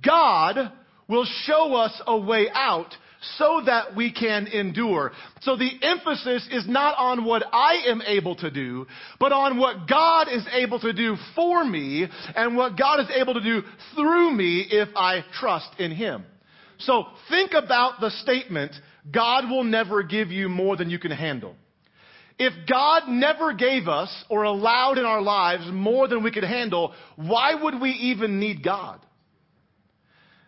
God 0.04 0.72
will 1.08 1.26
show 1.44 1.76
us 1.76 2.02
a 2.08 2.18
way 2.18 2.48
out 2.52 2.94
so 3.38 3.62
that 3.66 3.96
we 3.96 4.12
can 4.12 4.48
endure. 4.48 5.12
So 5.42 5.56
the 5.56 5.72
emphasis 5.82 6.48
is 6.52 6.68
not 6.68 6.96
on 6.98 7.26
what 7.26 7.44
I 7.52 7.86
am 7.88 8.02
able 8.02 8.36
to 8.38 8.50
do, 8.50 8.88
but 9.20 9.32
on 9.32 9.58
what 9.58 9.88
God 9.88 10.28
is 10.32 10.46
able 10.54 10.80
to 10.80 10.94
do 10.94 11.16
for 11.36 11.66
me 11.66 12.08
and 12.36 12.56
what 12.56 12.78
God 12.78 13.00
is 13.02 13.10
able 13.14 13.34
to 13.34 13.42
do 13.42 13.64
through 13.96 14.32
me 14.32 14.66
if 14.70 14.90
I 14.96 15.24
trust 15.34 15.70
in 15.80 15.92
Him. 15.92 16.24
So 16.80 17.06
think 17.30 17.52
about 17.54 18.00
the 18.00 18.10
statement, 18.10 18.72
God 19.12 19.50
will 19.50 19.66
never 19.66 20.04
give 20.04 20.30
you 20.30 20.48
more 20.48 20.78
than 20.78 20.90
you 20.90 21.00
can 21.00 21.12
handle. 21.12 21.56
If 22.38 22.54
God 22.70 23.10
never 23.10 23.54
gave 23.54 23.90
us 23.90 24.10
or 24.30 24.44
allowed 24.44 24.98
in 24.98 25.04
our 25.04 25.22
lives 25.22 25.64
more 25.70 26.08
than 26.08 26.24
we 26.24 26.32
could 26.32 26.46
handle, 26.46 26.94
why 27.18 27.54
would 27.54 27.82
we 27.82 27.90
even 27.90 28.40
need 28.40 28.64
God? 28.64 29.02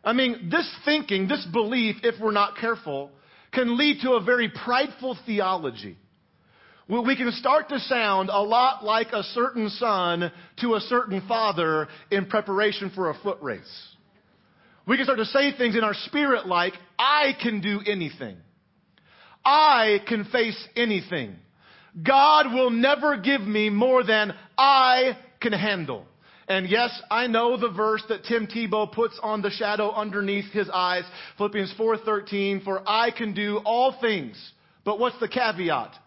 I 0.04 0.14
mean, 0.14 0.50
this 0.50 0.70
thinking, 0.84 1.28
this 1.28 1.46
belief, 1.52 1.98
if 2.04 2.20
we're 2.20 2.32
not 2.32 2.58
careful, 2.58 3.12
can 3.54 3.78
lead 3.78 4.02
to 4.02 4.14
a 4.14 4.24
very 4.24 4.50
prideful 4.50 5.18
theology. 5.26 5.98
We 6.88 7.16
can 7.16 7.32
start 7.32 7.70
to 7.70 7.80
sound 7.80 8.30
a 8.30 8.42
lot 8.42 8.84
like 8.84 9.14
a 9.14 9.24
certain 9.24 9.70
son 9.70 10.32
to 10.60 10.76
a 10.76 10.80
certain 10.82 11.22
father 11.28 11.88
in 12.10 12.26
preparation 12.26 12.92
for 12.94 13.10
a 13.10 13.14
foot 13.14 13.38
race. 13.42 13.88
We 14.88 14.98
can 14.98 15.06
start 15.06 15.20
to 15.20 15.26
say 15.26 15.56
things 15.56 15.78
in 15.78 15.84
our 15.84 15.94
spirit 15.94 16.48
like, 16.48 16.74
I 16.98 17.34
can 17.42 17.62
do 17.62 17.80
anything. 17.86 18.36
I 19.46 20.00
can 20.08 20.26
face 20.26 20.68
anything. 20.76 21.36
God 22.04 22.54
will 22.54 22.72
never 22.72 23.18
give 23.18 23.42
me 23.42 23.70
more 23.70 24.04
than 24.04 24.34
I 24.58 25.18
can 25.40 25.54
handle. 25.54 26.06
And 26.52 26.70
yes, 26.70 27.02
I 27.10 27.28
know 27.28 27.56
the 27.56 27.70
verse 27.70 28.04
that 28.10 28.26
Tim 28.26 28.46
Tebow 28.46 28.92
puts 28.92 29.18
on 29.24 29.42
the 29.42 29.50
shadow 29.50 29.90
underneath 29.94 30.52
his 30.52 30.70
eyes, 30.70 31.06
Philippians 31.38 31.72
4:13, 31.76 32.60
for 32.66 32.84
I 32.86 33.12
can 33.12 33.32
do 33.34 33.62
all 33.64 33.94
things. 33.94 34.36
But 34.84 35.00
what's 35.00 35.18
the 35.20 35.30
caveat? 35.30 35.98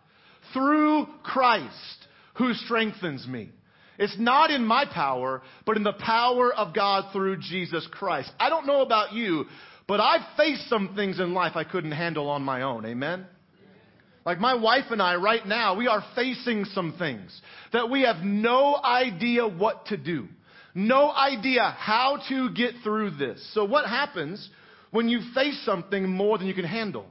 Through 0.52 1.06
Christ 1.22 2.08
who 2.34 2.52
strengthens 2.52 3.26
me. 3.26 3.52
It's 3.96 4.18
not 4.18 4.50
in 4.50 4.66
my 4.66 4.84
power, 4.84 5.40
but 5.64 5.78
in 5.78 5.82
the 5.82 5.94
power 5.94 6.52
of 6.52 6.74
God 6.74 7.10
through 7.14 7.38
Jesus 7.38 7.86
Christ. 7.86 8.30
I 8.38 8.50
don't 8.50 8.66
know 8.66 8.82
about 8.82 9.14
you, 9.14 9.46
but 9.88 9.98
I've 9.98 10.36
faced 10.36 10.68
some 10.68 10.94
things 10.94 11.20
in 11.20 11.32
life 11.32 11.56
I 11.56 11.64
couldn't 11.64 11.92
handle 11.92 12.28
on 12.28 12.42
my 12.42 12.60
own. 12.60 12.84
Amen? 12.84 13.26
Like 14.24 14.40
my 14.40 14.54
wife 14.54 14.86
and 14.90 15.02
I 15.02 15.16
right 15.16 15.46
now, 15.46 15.76
we 15.76 15.86
are 15.86 16.02
facing 16.14 16.64
some 16.64 16.94
things 16.98 17.38
that 17.72 17.90
we 17.90 18.02
have 18.02 18.24
no 18.24 18.80
idea 18.82 19.46
what 19.46 19.86
to 19.86 19.96
do. 19.96 20.28
No 20.74 21.10
idea 21.12 21.74
how 21.78 22.20
to 22.28 22.50
get 22.52 22.74
through 22.82 23.10
this. 23.12 23.46
So 23.54 23.64
what 23.64 23.86
happens 23.86 24.48
when 24.90 25.08
you 25.08 25.20
face 25.34 25.60
something 25.64 26.08
more 26.08 26.38
than 26.38 26.46
you 26.46 26.54
can 26.54 26.64
handle? 26.64 27.06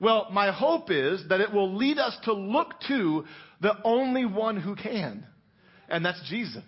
Well, 0.00 0.28
my 0.32 0.50
hope 0.50 0.90
is 0.90 1.22
that 1.28 1.40
it 1.40 1.52
will 1.52 1.76
lead 1.76 1.98
us 1.98 2.16
to 2.24 2.32
look 2.32 2.72
to 2.88 3.26
the 3.60 3.74
only 3.84 4.24
one 4.24 4.58
who 4.58 4.74
can. 4.74 5.26
And 5.88 6.04
that's 6.04 6.20
Jesus. 6.28 6.64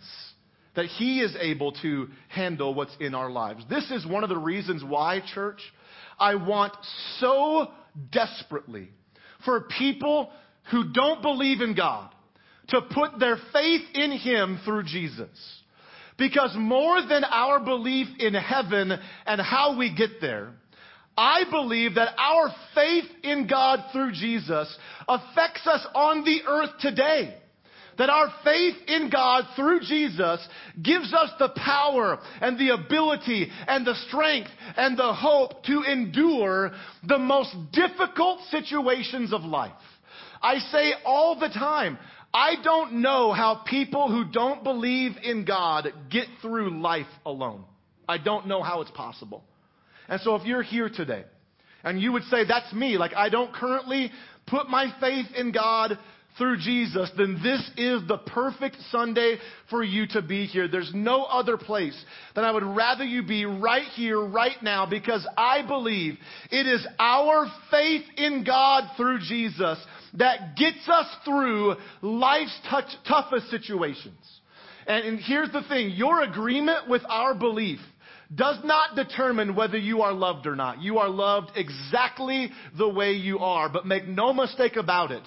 That 0.77 0.87
he 0.87 1.21
is 1.21 1.35
able 1.41 1.73
to 1.83 2.09
handle 2.29 2.75
what's 2.75 2.97
in 3.01 3.15
our 3.15 3.31
lives. 3.31 3.65
This 3.71 3.91
is 3.91 4.07
one 4.07 4.23
of 4.23 4.29
the 4.29 4.39
reasons 4.39 4.85
why, 4.85 5.23
church, 5.35 5.61
I 6.19 6.35
want 6.35 6.75
so 7.19 7.69
desperately 8.11 8.91
for 9.45 9.69
people 9.79 10.31
who 10.71 10.93
don't 10.93 11.23
believe 11.23 11.61
in 11.61 11.75
God 11.75 12.11
to 12.69 12.81
put 12.91 13.19
their 13.19 13.37
faith 13.53 13.83
in 13.95 14.13
Him 14.13 14.61
through 14.65 14.85
Jesus. 14.85 15.29
Because 16.19 16.55
more 16.57 17.01
than 17.07 17.25
our 17.25 17.59
belief 17.61 18.07
in 18.19 18.35
heaven 18.35 18.93
and 19.27 19.41
how 19.41 19.77
we 19.77 19.95
get 19.95 20.21
there, 20.21 20.53
I 21.17 21.45
believe 21.51 21.97
that 21.97 22.15
our 22.19 22.55
faith 22.75 23.05
in 23.23 23.47
God 23.47 23.81
through 23.93 24.13
Jesus 24.13 24.75
affects 25.09 25.67
us 25.67 25.87
on 25.95 26.25
the 26.25 26.41
earth 26.47 26.71
today. 26.81 27.37
That 27.99 28.11
our 28.11 28.33
faith 28.45 28.77
in 28.87 29.11
God 29.11 29.45
through 29.57 29.81
Jesus 29.81 30.47
gives 30.83 31.13
us 31.13 31.31
the 31.39 31.51
power 31.51 32.19
and 32.41 32.59
the 32.59 32.71
ability 32.71 33.51
and 33.67 33.87
the 33.87 33.95
strength 34.09 34.51
and 34.77 34.99
the 34.99 35.13
hope 35.13 35.65
to 35.65 35.83
endure 35.83 36.73
the 37.07 37.19
most 37.19 37.55
difficult 37.73 38.41
situations 38.51 39.33
of 39.33 39.43
life. 39.43 39.73
I 40.43 40.59
say 40.59 40.93
all 41.05 41.39
the 41.39 41.49
time, 41.49 41.99
I 42.35 42.55
don't 42.63 42.95
know 42.95 43.33
how 43.33 43.63
people 43.67 44.11
who 44.11 44.31
don't 44.31 44.65
believe 44.65 45.13
in 45.23 45.45
God 45.45 45.93
get 46.11 46.27
through 46.41 46.81
life 46.81 47.07
alone. 47.27 47.65
I 48.09 48.19
don't 48.19 48.47
know 48.47 48.63
how 48.63 48.81
it's 48.81 48.91
possible. 48.91 49.45
And 50.09 50.21
so 50.21 50.35
if 50.35 50.45
you're 50.45 50.63
here 50.63 50.89
today 50.89 51.25
and 51.85 52.01
you 52.01 52.13
would 52.13 52.25
say, 52.25 52.45
that's 52.47 52.73
me, 52.73 52.97
like 52.97 53.15
I 53.15 53.29
don't 53.29 53.53
currently 53.53 54.11
put 54.47 54.69
my 54.69 54.93
faith 55.01 55.27
in 55.37 55.53
God 55.53 55.99
through 56.39 56.59
Jesus, 56.59 57.11
then 57.17 57.41
this 57.43 57.61
is 57.77 58.07
the 58.09 58.19
perfect 58.27 58.77
Sunday 58.91 59.37
for 59.69 59.83
you 59.83 60.07
to 60.09 60.23
be 60.23 60.47
here. 60.47 60.67
There's 60.67 60.93
no 60.95 61.25
other 61.25 61.57
place 61.57 62.01
that 62.35 62.45
I 62.45 62.51
would 62.51 62.63
rather 62.63 63.05
you 63.05 63.23
be 63.23 63.45
right 63.45 63.87
here, 63.95 64.21
right 64.21 64.63
now, 64.63 64.87
because 64.87 65.27
I 65.37 65.67
believe 65.67 66.17
it 66.51 66.67
is 66.67 66.87
our 66.99 67.47
faith 67.71 68.05
in 68.17 68.45
God 68.45 68.85
through 68.97 69.19
Jesus 69.21 69.79
that 70.15 70.57
gets 70.57 70.89
us 70.89 71.07
through 71.25 71.77
life's 72.01 72.59
touch, 72.69 72.91
toughest 73.07 73.51
situations. 73.51 74.15
And, 74.87 75.05
and 75.05 75.19
here's 75.21 75.53
the 75.53 75.63
thing, 75.69 75.91
your 75.91 76.23
agreement 76.23 76.89
with 76.89 77.03
our 77.09 77.35
belief 77.35 77.81
does 78.35 78.59
not 78.65 78.97
determine 78.97 79.55
whether 79.55 79.77
you 79.77 80.03
are 80.03 80.13
loved 80.13 80.47
or 80.47 80.57
not. 80.57 80.81
You 80.81 80.99
are 80.99 81.09
loved 81.09 81.53
exactly 81.57 82.51
the 82.79 82.89
way 82.89 83.13
you 83.13 83.39
are. 83.41 83.69
But 83.69 83.87
make 83.87 84.07
no 84.07 84.33
mistake 84.33 84.77
about 84.77 85.11
it. 85.11 85.23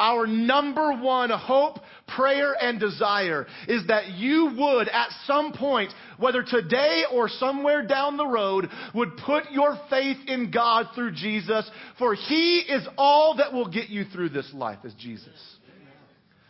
Our 0.00 0.26
number 0.26 0.92
one 0.92 1.30
hope, 1.30 1.78
prayer, 2.06 2.54
and 2.60 2.78
desire 2.78 3.46
is 3.66 3.86
that 3.88 4.08
you 4.08 4.54
would 4.56 4.88
at 4.88 5.08
some 5.26 5.52
point, 5.52 5.92
whether 6.18 6.42
today 6.42 7.02
or 7.12 7.28
somewhere 7.28 7.86
down 7.86 8.16
the 8.16 8.26
road, 8.26 8.68
would 8.94 9.16
put 9.24 9.50
your 9.50 9.78
faith 9.90 10.18
in 10.26 10.50
God 10.50 10.88
through 10.94 11.12
Jesus, 11.12 11.68
for 11.98 12.14
He 12.14 12.58
is 12.58 12.86
all 12.96 13.36
that 13.36 13.52
will 13.52 13.68
get 13.68 13.88
you 13.88 14.04
through 14.04 14.30
this 14.30 14.50
life 14.54 14.78
is 14.84 14.94
Jesus. 14.94 15.56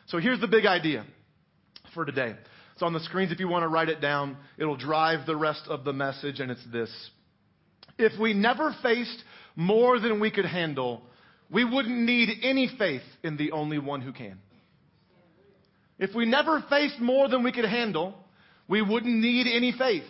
So 0.06 0.18
here's 0.18 0.40
the 0.40 0.48
big 0.48 0.64
idea 0.64 1.04
for 1.94 2.04
today. 2.04 2.34
It's 2.78 2.82
on 2.84 2.92
the 2.92 3.00
screens 3.00 3.32
if 3.32 3.40
you 3.40 3.48
want 3.48 3.64
to 3.64 3.68
write 3.68 3.88
it 3.88 4.00
down. 4.00 4.36
It'll 4.56 4.76
drive 4.76 5.26
the 5.26 5.34
rest 5.34 5.62
of 5.66 5.82
the 5.82 5.92
message, 5.92 6.38
and 6.38 6.48
it's 6.48 6.64
this. 6.70 6.88
If 7.98 8.16
we 8.20 8.34
never 8.34 8.72
faced 8.84 9.24
more 9.56 9.98
than 9.98 10.20
we 10.20 10.30
could 10.30 10.44
handle, 10.44 11.02
we 11.50 11.64
wouldn't 11.64 11.98
need 11.98 12.28
any 12.40 12.70
faith 12.78 13.02
in 13.24 13.36
the 13.36 13.50
only 13.50 13.80
one 13.80 14.00
who 14.00 14.12
can. 14.12 14.38
If 15.98 16.14
we 16.14 16.24
never 16.24 16.64
faced 16.70 17.00
more 17.00 17.28
than 17.28 17.42
we 17.42 17.50
could 17.50 17.64
handle, 17.64 18.14
we 18.68 18.80
wouldn't 18.80 19.12
need 19.12 19.48
any 19.52 19.74
faith 19.76 20.06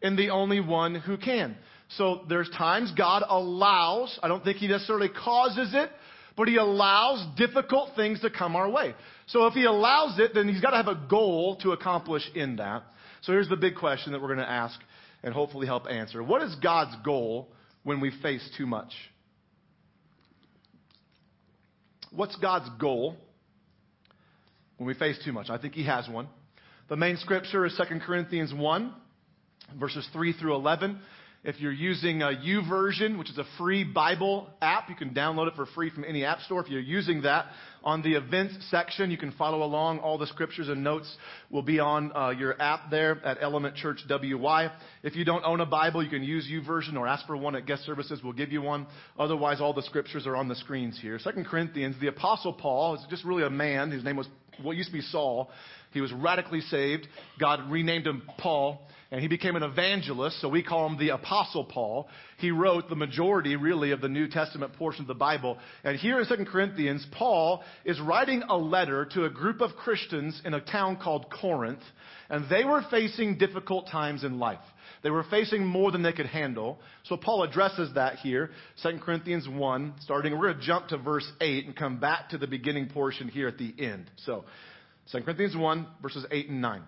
in 0.00 0.16
the 0.16 0.30
only 0.30 0.60
one 0.60 0.94
who 0.94 1.18
can. 1.18 1.58
So 1.88 2.22
there's 2.26 2.48
times 2.56 2.90
God 2.96 3.22
allows, 3.28 4.18
I 4.22 4.28
don't 4.28 4.42
think 4.42 4.56
He 4.56 4.68
necessarily 4.68 5.10
causes 5.10 5.74
it, 5.74 5.90
but 6.38 6.48
He 6.48 6.56
allows 6.56 7.26
difficult 7.36 7.90
things 7.96 8.20
to 8.20 8.30
come 8.30 8.56
our 8.56 8.70
way. 8.70 8.94
So 9.28 9.46
if 9.46 9.52
he 9.52 9.64
allows 9.64 10.18
it, 10.18 10.32
then 10.34 10.48
he's 10.48 10.60
got 10.60 10.70
to 10.70 10.78
have 10.78 10.88
a 10.88 11.06
goal 11.08 11.56
to 11.62 11.72
accomplish 11.72 12.22
in 12.34 12.56
that. 12.56 12.82
So 13.22 13.32
here's 13.32 13.48
the 13.48 13.56
big 13.56 13.74
question 13.74 14.12
that 14.12 14.22
we're 14.22 14.34
going 14.34 14.38
to 14.38 14.50
ask 14.50 14.80
and 15.22 15.34
hopefully 15.34 15.66
help 15.66 15.86
answer. 15.86 16.22
What 16.22 16.42
is 16.42 16.54
God's 16.62 16.96
goal 17.04 17.48
when 17.82 18.00
we 18.00 18.10
face 18.22 18.48
too 18.56 18.64
much? 18.64 18.92
What's 22.10 22.36
God's 22.36 22.70
goal 22.80 23.16
when 24.78 24.86
we 24.86 24.94
face 24.94 25.18
too 25.22 25.32
much? 25.32 25.50
I 25.50 25.58
think 25.58 25.74
he 25.74 25.84
has 25.84 26.08
one. 26.08 26.28
The 26.88 26.96
main 26.96 27.18
scripture 27.18 27.66
is 27.66 27.76
2 27.76 27.98
Corinthians 28.00 28.54
1, 28.54 28.94
verses 29.78 30.08
3 30.14 30.32
through 30.32 30.54
11. 30.54 30.98
If 31.44 31.60
you're 31.60 31.72
using 31.72 32.20
a 32.22 32.26
YouVersion, 32.26 33.16
which 33.16 33.30
is 33.30 33.38
a 33.38 33.44
free 33.58 33.84
Bible 33.84 34.50
app, 34.60 34.88
you 34.88 34.96
can 34.96 35.10
download 35.10 35.46
it 35.46 35.54
for 35.54 35.66
free 35.66 35.88
from 35.88 36.04
any 36.04 36.24
app 36.24 36.40
store. 36.40 36.60
If 36.60 36.68
you're 36.68 36.80
using 36.80 37.22
that, 37.22 37.46
on 37.84 38.02
the 38.02 38.14
events 38.14 38.56
section, 38.70 39.10
you 39.10 39.16
can 39.16 39.30
follow 39.32 39.62
along. 39.62 40.00
All 40.00 40.18
the 40.18 40.26
scriptures 40.26 40.68
and 40.68 40.82
notes 40.82 41.16
will 41.48 41.62
be 41.62 41.78
on 41.78 42.10
uh, 42.14 42.30
your 42.30 42.60
app 42.60 42.90
there 42.90 43.24
at 43.24 43.38
Element 43.40 43.76
Church 43.76 44.00
WY. 44.10 44.72
If 45.04 45.14
you 45.14 45.24
don't 45.24 45.44
own 45.44 45.60
a 45.60 45.66
Bible, 45.66 46.02
you 46.02 46.10
can 46.10 46.24
use 46.24 46.48
YouVersion 46.50 46.96
or 46.96 47.06
ask 47.06 47.24
for 47.26 47.36
one 47.36 47.54
at 47.54 47.66
guest 47.66 47.84
services. 47.84 48.20
We'll 48.22 48.32
give 48.32 48.50
you 48.50 48.60
one. 48.60 48.88
Otherwise, 49.16 49.60
all 49.60 49.72
the 49.72 49.82
scriptures 49.82 50.26
are 50.26 50.34
on 50.34 50.48
the 50.48 50.56
screens 50.56 50.98
here. 51.00 51.20
Second 51.20 51.46
Corinthians, 51.46 51.94
the 52.00 52.08
Apostle 52.08 52.52
Paul 52.52 52.96
is 52.96 53.06
just 53.08 53.24
really 53.24 53.44
a 53.44 53.50
man. 53.50 53.92
His 53.92 54.02
name 54.02 54.16
was 54.16 54.26
what 54.62 54.76
used 54.76 54.90
to 54.90 54.96
be 54.96 55.02
Saul. 55.02 55.50
He 55.92 56.00
was 56.00 56.12
radically 56.12 56.60
saved. 56.60 57.06
God 57.40 57.70
renamed 57.70 58.06
him 58.06 58.22
Paul, 58.38 58.80
and 59.10 59.20
he 59.20 59.28
became 59.28 59.56
an 59.56 59.62
evangelist, 59.62 60.40
so 60.40 60.48
we 60.48 60.62
call 60.62 60.86
him 60.86 60.98
the 60.98 61.10
Apostle 61.10 61.64
Paul. 61.64 62.08
He 62.38 62.50
wrote 62.50 62.88
the 62.88 62.96
majority, 62.96 63.56
really, 63.56 63.92
of 63.92 64.00
the 64.00 64.08
New 64.08 64.28
Testament 64.28 64.74
portion 64.74 65.02
of 65.02 65.08
the 65.08 65.14
Bible. 65.14 65.58
And 65.84 65.98
here 65.98 66.20
in 66.20 66.26
2 66.26 66.44
Corinthians, 66.44 67.06
Paul 67.12 67.62
is 67.84 68.00
writing 68.00 68.42
a 68.48 68.56
letter 68.56 69.06
to 69.14 69.24
a 69.24 69.30
group 69.30 69.60
of 69.60 69.76
Christians 69.76 70.40
in 70.44 70.52
a 70.54 70.60
town 70.60 70.98
called 71.02 71.30
Corinth, 71.30 71.82
and 72.28 72.44
they 72.50 72.64
were 72.64 72.84
facing 72.90 73.38
difficult 73.38 73.88
times 73.88 74.24
in 74.24 74.38
life. 74.38 74.58
They 75.02 75.10
were 75.10 75.24
facing 75.24 75.64
more 75.64 75.90
than 75.90 76.02
they 76.02 76.12
could 76.12 76.26
handle. 76.26 76.78
So 77.04 77.16
Paul 77.16 77.42
addresses 77.42 77.94
that 77.94 78.16
here. 78.16 78.50
2 78.82 78.98
Corinthians 78.98 79.48
1, 79.48 79.94
starting, 80.00 80.32
we're 80.38 80.48
going 80.48 80.60
to 80.60 80.66
jump 80.66 80.88
to 80.88 80.98
verse 80.98 81.30
8 81.40 81.66
and 81.66 81.76
come 81.76 82.00
back 82.00 82.30
to 82.30 82.38
the 82.38 82.46
beginning 82.46 82.88
portion 82.88 83.28
here 83.28 83.48
at 83.48 83.58
the 83.58 83.74
end. 83.78 84.10
So 84.24 84.44
2 85.12 85.22
Corinthians 85.22 85.56
1, 85.56 85.86
verses 86.02 86.26
8 86.30 86.48
and 86.50 86.60
9. 86.60 86.82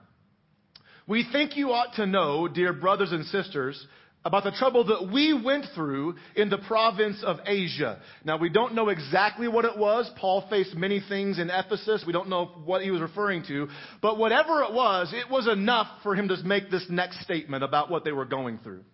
We 1.06 1.26
think 1.32 1.56
you 1.56 1.72
ought 1.72 1.94
to 1.94 2.06
know, 2.06 2.46
dear 2.46 2.72
brothers 2.72 3.10
and 3.12 3.24
sisters, 3.26 3.84
about 4.24 4.44
the 4.44 4.50
trouble 4.50 4.84
that 4.84 5.10
we 5.10 5.32
went 5.32 5.64
through 5.74 6.14
in 6.36 6.50
the 6.50 6.58
province 6.58 7.22
of 7.24 7.38
Asia. 7.46 8.00
Now, 8.24 8.36
we 8.36 8.50
don't 8.50 8.74
know 8.74 8.90
exactly 8.90 9.48
what 9.48 9.64
it 9.64 9.78
was. 9.78 10.10
Paul 10.18 10.46
faced 10.50 10.74
many 10.74 11.00
things 11.08 11.38
in 11.38 11.48
Ephesus. 11.48 12.04
We 12.06 12.12
don't 12.12 12.28
know 12.28 12.46
what 12.64 12.82
he 12.82 12.90
was 12.90 13.00
referring 13.00 13.44
to. 13.48 13.68
But 14.02 14.18
whatever 14.18 14.62
it 14.62 14.74
was, 14.74 15.12
it 15.14 15.30
was 15.30 15.48
enough 15.48 15.86
for 16.02 16.14
him 16.14 16.28
to 16.28 16.36
make 16.44 16.70
this 16.70 16.84
next 16.90 17.22
statement 17.22 17.64
about 17.64 17.90
what 17.90 18.04
they 18.04 18.12
were 18.12 18.26
going 18.26 18.58
through. 18.62 18.84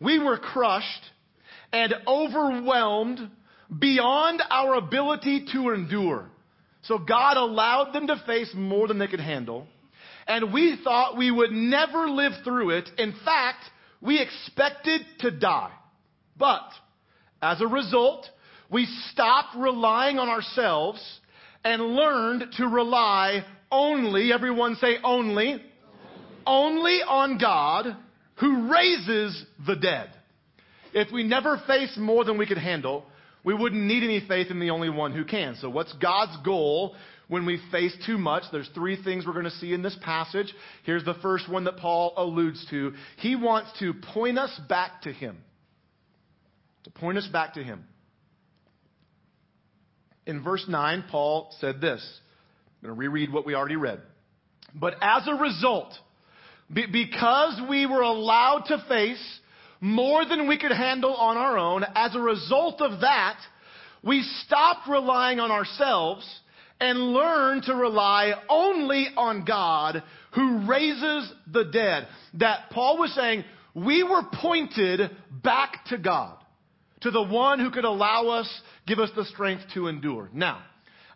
We 0.00 0.18
were 0.18 0.38
crushed 0.38 1.04
and 1.72 1.94
overwhelmed 2.06 3.30
beyond 3.78 4.42
our 4.50 4.74
ability 4.74 5.46
to 5.52 5.70
endure. 5.70 6.30
So 6.82 6.98
God 6.98 7.36
allowed 7.36 7.92
them 7.92 8.08
to 8.08 8.22
face 8.26 8.52
more 8.54 8.88
than 8.88 8.98
they 8.98 9.06
could 9.06 9.20
handle. 9.20 9.68
And 10.26 10.52
we 10.52 10.78
thought 10.82 11.16
we 11.16 11.30
would 11.30 11.52
never 11.52 12.08
live 12.08 12.32
through 12.44 12.70
it. 12.70 12.88
In 12.98 13.14
fact, 13.24 13.64
we 14.04 14.20
expected 14.20 15.00
to 15.20 15.30
die. 15.30 15.72
But 16.36 16.68
as 17.40 17.60
a 17.60 17.66
result, 17.66 18.26
we 18.70 18.86
stopped 19.10 19.56
relying 19.56 20.18
on 20.18 20.28
ourselves 20.28 21.02
and 21.64 21.82
learned 21.82 22.52
to 22.58 22.68
rely 22.68 23.44
only, 23.72 24.32
everyone 24.32 24.76
say 24.76 24.98
only, 25.02 25.52
only, 25.52 25.62
only 26.46 27.00
on 27.06 27.38
God 27.38 27.96
who 28.36 28.70
raises 28.70 29.44
the 29.66 29.76
dead. 29.76 30.10
If 30.92 31.10
we 31.12 31.22
never 31.24 31.60
face 31.66 31.96
more 31.96 32.24
than 32.24 32.36
we 32.36 32.46
could 32.46 32.58
handle, 32.58 33.06
we 33.42 33.54
wouldn't 33.54 33.82
need 33.82 34.02
any 34.02 34.24
faith 34.26 34.50
in 34.50 34.60
the 34.60 34.70
only 34.70 34.90
one 34.90 35.12
who 35.12 35.24
can. 35.24 35.56
So 35.60 35.68
what's 35.68 35.92
God's 35.94 36.36
goal 36.44 36.94
when 37.28 37.46
we 37.46 37.60
face 37.70 37.96
too 38.06 38.18
much? 38.18 38.44
There's 38.52 38.68
three 38.74 39.02
things 39.02 39.26
we're 39.26 39.32
going 39.32 39.44
to 39.44 39.50
see 39.52 39.72
in 39.72 39.82
this 39.82 39.96
passage. 40.02 40.52
Here's 40.84 41.04
the 41.04 41.14
first 41.14 41.48
one 41.48 41.64
that 41.64 41.76
Paul 41.78 42.12
alludes 42.16 42.64
to. 42.70 42.92
He 43.18 43.36
wants 43.36 43.70
to 43.80 43.94
point 43.94 44.38
us 44.38 44.58
back 44.68 45.02
to 45.02 45.12
him. 45.12 45.38
To 46.84 46.90
point 46.90 47.18
us 47.18 47.26
back 47.26 47.54
to 47.54 47.62
him. 47.62 47.84
In 50.26 50.42
verse 50.42 50.64
9, 50.68 51.04
Paul 51.10 51.54
said 51.60 51.80
this. 51.80 52.02
I'm 52.82 52.88
going 52.88 52.96
to 52.96 53.00
reread 53.00 53.32
what 53.32 53.46
we 53.46 53.54
already 53.54 53.76
read. 53.76 54.00
But 54.74 54.94
as 55.00 55.26
a 55.28 55.34
result, 55.34 55.92
because 56.72 57.60
we 57.68 57.86
were 57.86 58.00
allowed 58.00 58.64
to 58.68 58.84
face 58.88 59.40
more 59.80 60.24
than 60.24 60.48
we 60.48 60.58
could 60.58 60.72
handle 60.72 61.14
on 61.14 61.36
our 61.36 61.58
own. 61.58 61.84
As 61.94 62.14
a 62.14 62.20
result 62.20 62.80
of 62.80 63.00
that, 63.02 63.38
we 64.02 64.22
stopped 64.44 64.88
relying 64.88 65.40
on 65.40 65.50
ourselves 65.50 66.26
and 66.80 66.98
learn 66.98 67.62
to 67.62 67.74
rely 67.74 68.32
only 68.48 69.08
on 69.16 69.44
God 69.44 70.02
who 70.32 70.66
raises 70.66 71.32
the 71.50 71.64
dead. 71.64 72.08
That 72.34 72.70
Paul 72.70 72.98
was 72.98 73.14
saying, 73.14 73.44
we 73.74 74.02
were 74.02 74.22
pointed 74.32 75.10
back 75.42 75.84
to 75.86 75.98
God, 75.98 76.36
to 77.00 77.10
the 77.10 77.22
one 77.22 77.58
who 77.58 77.70
could 77.70 77.84
allow 77.84 78.28
us, 78.28 78.62
give 78.86 78.98
us 78.98 79.10
the 79.16 79.24
strength 79.24 79.64
to 79.74 79.88
endure. 79.88 80.30
Now, 80.32 80.62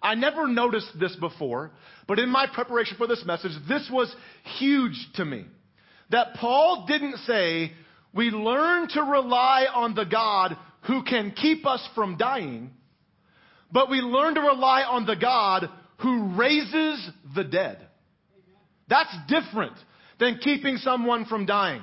I 0.00 0.14
never 0.14 0.46
noticed 0.46 0.98
this 0.98 1.14
before, 1.16 1.72
but 2.06 2.18
in 2.18 2.28
my 2.28 2.46
preparation 2.52 2.96
for 2.96 3.06
this 3.06 3.24
message, 3.24 3.52
this 3.68 3.88
was 3.92 4.14
huge 4.58 5.08
to 5.14 5.24
me. 5.24 5.44
That 6.10 6.34
Paul 6.34 6.86
didn't 6.86 7.18
say, 7.18 7.72
we 8.14 8.30
learn 8.30 8.88
to 8.90 9.02
rely 9.02 9.66
on 9.72 9.94
the 9.94 10.04
God 10.04 10.56
who 10.82 11.02
can 11.02 11.32
keep 11.32 11.66
us 11.66 11.86
from 11.94 12.16
dying, 12.16 12.70
but 13.72 13.90
we 13.90 13.98
learn 13.98 14.34
to 14.34 14.40
rely 14.40 14.82
on 14.82 15.06
the 15.06 15.16
God 15.16 15.68
who 15.98 16.36
raises 16.36 17.10
the 17.34 17.44
dead. 17.44 17.86
That's 18.88 19.14
different 19.28 19.76
than 20.18 20.38
keeping 20.38 20.76
someone 20.78 21.26
from 21.26 21.46
dying. 21.46 21.82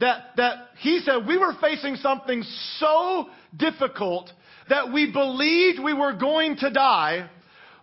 That, 0.00 0.36
that 0.36 0.68
he 0.78 1.00
said 1.00 1.26
we 1.26 1.38
were 1.38 1.54
facing 1.60 1.96
something 1.96 2.42
so 2.78 3.26
difficult 3.56 4.30
that 4.68 4.92
we 4.92 5.10
believed 5.10 5.82
we 5.82 5.94
were 5.94 6.14
going 6.14 6.56
to 6.56 6.70
die, 6.70 7.30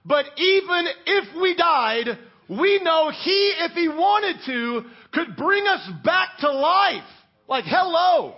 but 0.05 0.25
even 0.37 0.85
if 1.05 1.41
we 1.41 1.55
died, 1.55 2.07
we 2.49 2.81
know 2.83 3.09
he, 3.09 3.53
if 3.59 3.71
he 3.71 3.87
wanted 3.87 4.35
to, 4.45 4.81
could 5.13 5.35
bring 5.37 5.65
us 5.65 5.89
back 6.03 6.29
to 6.39 6.51
life. 6.51 7.03
Like, 7.47 7.63
hello. 7.65 8.35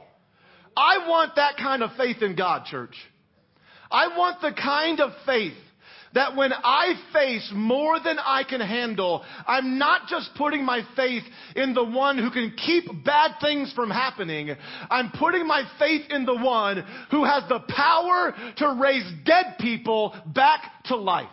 I 0.78 1.08
want 1.08 1.36
that 1.38 1.58
kind 1.58 1.84
of 1.84 1.92
faith 1.98 2.22
in 2.22 2.36
God, 2.36 2.66
church. 2.66 2.96
I 3.92 4.18
want 4.18 4.42
the 4.42 4.52
kind 4.52 5.00
of 5.00 5.12
faith 5.26 5.54
that 6.16 6.36
when 6.36 6.54
I 6.54 6.94
face 7.14 7.52
more 7.54 8.00
than 8.00 8.18
I 8.18 8.44
can 8.44 8.62
handle, 8.62 9.24
I'm 9.46 9.78
not 9.78 10.08
just 10.08 10.32
putting 10.36 10.64
my 10.64 10.82
faith 10.96 11.24
in 11.56 11.74
the 11.74 11.84
one 11.84 12.18
who 12.18 12.32
can 12.32 12.56
keep 12.56 12.86
bad 13.04 13.32
things 13.42 13.72
from 13.74 13.92
happening. 13.92 14.56
I'm 14.90 15.12
putting 15.12 15.46
my 15.46 15.64
faith 15.78 16.06
in 16.10 16.26
the 16.26 16.36
one 16.36 16.86
who 17.12 17.26
has 17.26 17.44
the 17.50 17.60
power 17.68 18.34
to 18.58 18.80
raise 18.82 19.06
dead 19.26 19.58
people 19.60 20.16
back 20.34 20.62
to 20.86 20.96
life. 20.96 21.28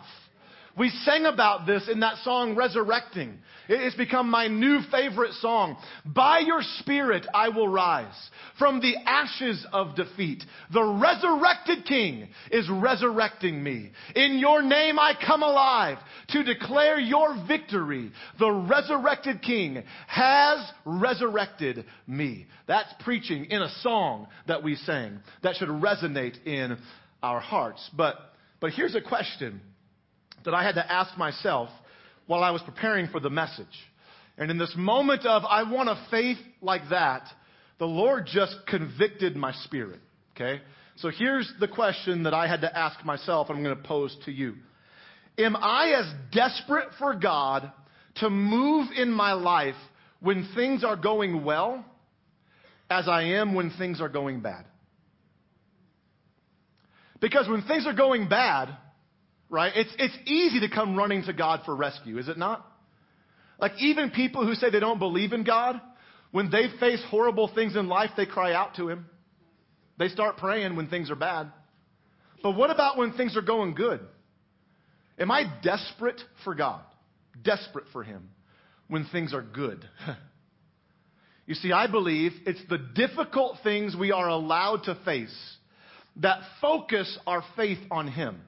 We 0.75 0.89
sang 0.89 1.25
about 1.25 1.67
this 1.67 1.87
in 1.87 1.99
that 1.99 2.17
song, 2.23 2.55
Resurrecting. 2.55 3.37
It's 3.69 3.95
become 3.95 4.29
my 4.29 4.47
new 4.47 4.81
favorite 4.91 5.33
song. 5.33 5.77
By 6.03 6.39
your 6.39 6.61
spirit 6.79 7.25
I 7.33 7.49
will 7.49 7.67
rise 7.67 8.29
from 8.57 8.81
the 8.81 8.95
ashes 9.05 9.65
of 9.71 9.95
defeat. 9.95 10.43
The 10.73 10.83
resurrected 10.83 11.85
king 11.85 12.29
is 12.51 12.67
resurrecting 12.69 13.63
me. 13.63 13.91
In 14.15 14.39
your 14.39 14.61
name 14.63 14.99
I 14.99 15.13
come 15.13 15.43
alive 15.43 15.99
to 16.29 16.43
declare 16.43 16.99
your 16.99 17.35
victory. 17.47 18.11
The 18.39 18.51
resurrected 18.51 19.41
king 19.41 19.83
has 20.07 20.59
resurrected 20.83 21.85
me. 22.07 22.47
That's 22.67 22.93
preaching 23.01 23.45
in 23.45 23.61
a 23.61 23.69
song 23.81 24.27
that 24.47 24.63
we 24.63 24.75
sang 24.75 25.19
that 25.43 25.55
should 25.55 25.69
resonate 25.69 26.43
in 26.45 26.77
our 27.21 27.39
hearts. 27.39 27.89
But, 27.95 28.15
but 28.59 28.71
here's 28.71 28.95
a 28.95 29.01
question 29.01 29.61
that 30.45 30.53
I 30.53 30.63
had 30.63 30.75
to 30.75 30.91
ask 30.91 31.17
myself 31.17 31.69
while 32.27 32.43
I 32.43 32.51
was 32.51 32.61
preparing 32.61 33.07
for 33.07 33.19
the 33.19 33.29
message. 33.29 33.65
And 34.37 34.49
in 34.49 34.57
this 34.57 34.73
moment 34.75 35.25
of, 35.25 35.43
I 35.43 35.69
want 35.69 35.89
a 35.89 36.07
faith 36.09 36.37
like 36.61 36.89
that, 36.89 37.23
the 37.79 37.85
Lord 37.85 38.25
just 38.25 38.55
convicted 38.67 39.35
my 39.35 39.51
spirit. 39.63 39.99
Okay? 40.35 40.61
So 40.97 41.09
here's 41.09 41.51
the 41.59 41.67
question 41.67 42.23
that 42.23 42.33
I 42.33 42.47
had 42.47 42.61
to 42.61 42.77
ask 42.77 43.03
myself, 43.05 43.47
I'm 43.49 43.63
going 43.63 43.75
to 43.75 43.83
pose 43.83 44.15
to 44.25 44.31
you. 44.31 44.55
Am 45.37 45.55
I 45.55 45.93
as 45.97 46.13
desperate 46.31 46.89
for 46.99 47.15
God 47.15 47.71
to 48.15 48.29
move 48.29 48.87
in 48.95 49.11
my 49.11 49.33
life 49.33 49.75
when 50.19 50.47
things 50.55 50.83
are 50.83 50.95
going 50.95 51.43
well 51.43 51.83
as 52.89 53.07
I 53.07 53.23
am 53.23 53.55
when 53.55 53.71
things 53.71 53.99
are 53.99 54.09
going 54.09 54.41
bad? 54.41 54.65
Because 57.19 57.47
when 57.47 57.63
things 57.63 57.87
are 57.87 57.93
going 57.93 58.27
bad, 58.27 58.69
right? 59.53 59.71
It's, 59.75 59.93
it's 59.99 60.17
easy 60.25 60.61
to 60.61 60.69
come 60.69 60.95
running 60.95 61.23
to 61.25 61.31
God 61.31 61.61
for 61.63 61.75
rescue, 61.75 62.17
is 62.17 62.27
it 62.27 62.39
not? 62.39 62.65
Like 63.59 63.73
even 63.77 64.09
people 64.09 64.47
who 64.47 64.55
say 64.55 64.71
they 64.71 64.79
don't 64.79 64.97
believe 64.97 65.31
in 65.31 65.43
God, 65.43 65.79
when 66.31 66.49
they 66.49 66.65
face 66.79 67.01
horrible 67.09 67.51
things 67.53 67.75
in 67.75 67.87
life, 67.87 68.09
they 68.17 68.25
cry 68.25 68.53
out 68.53 68.75
to 68.77 68.89
Him. 68.89 69.05
They 69.99 70.07
start 70.07 70.37
praying 70.37 70.75
when 70.75 70.87
things 70.87 71.11
are 71.11 71.15
bad. 71.15 71.51
But 72.41 72.53
what 72.57 72.71
about 72.71 72.97
when 72.97 73.13
things 73.13 73.37
are 73.37 73.43
going 73.43 73.75
good? 73.75 73.99
Am 75.19 75.29
I 75.29 75.43
desperate 75.61 76.19
for 76.43 76.55
God? 76.55 76.81
Desperate 77.43 77.85
for 77.93 78.03
Him 78.03 78.29
when 78.87 79.05
things 79.05 79.35
are 79.35 79.43
good? 79.43 79.87
you 81.45 81.53
see, 81.53 81.71
I 81.71 81.85
believe 81.85 82.31
it's 82.47 82.63
the 82.69 82.79
difficult 82.79 83.59
things 83.63 83.95
we 83.95 84.11
are 84.11 84.27
allowed 84.27 84.85
to 84.85 84.97
face 85.05 85.55
that 86.15 86.39
focus 86.59 87.19
our 87.27 87.43
faith 87.55 87.79
on 87.91 88.07
Him 88.07 88.41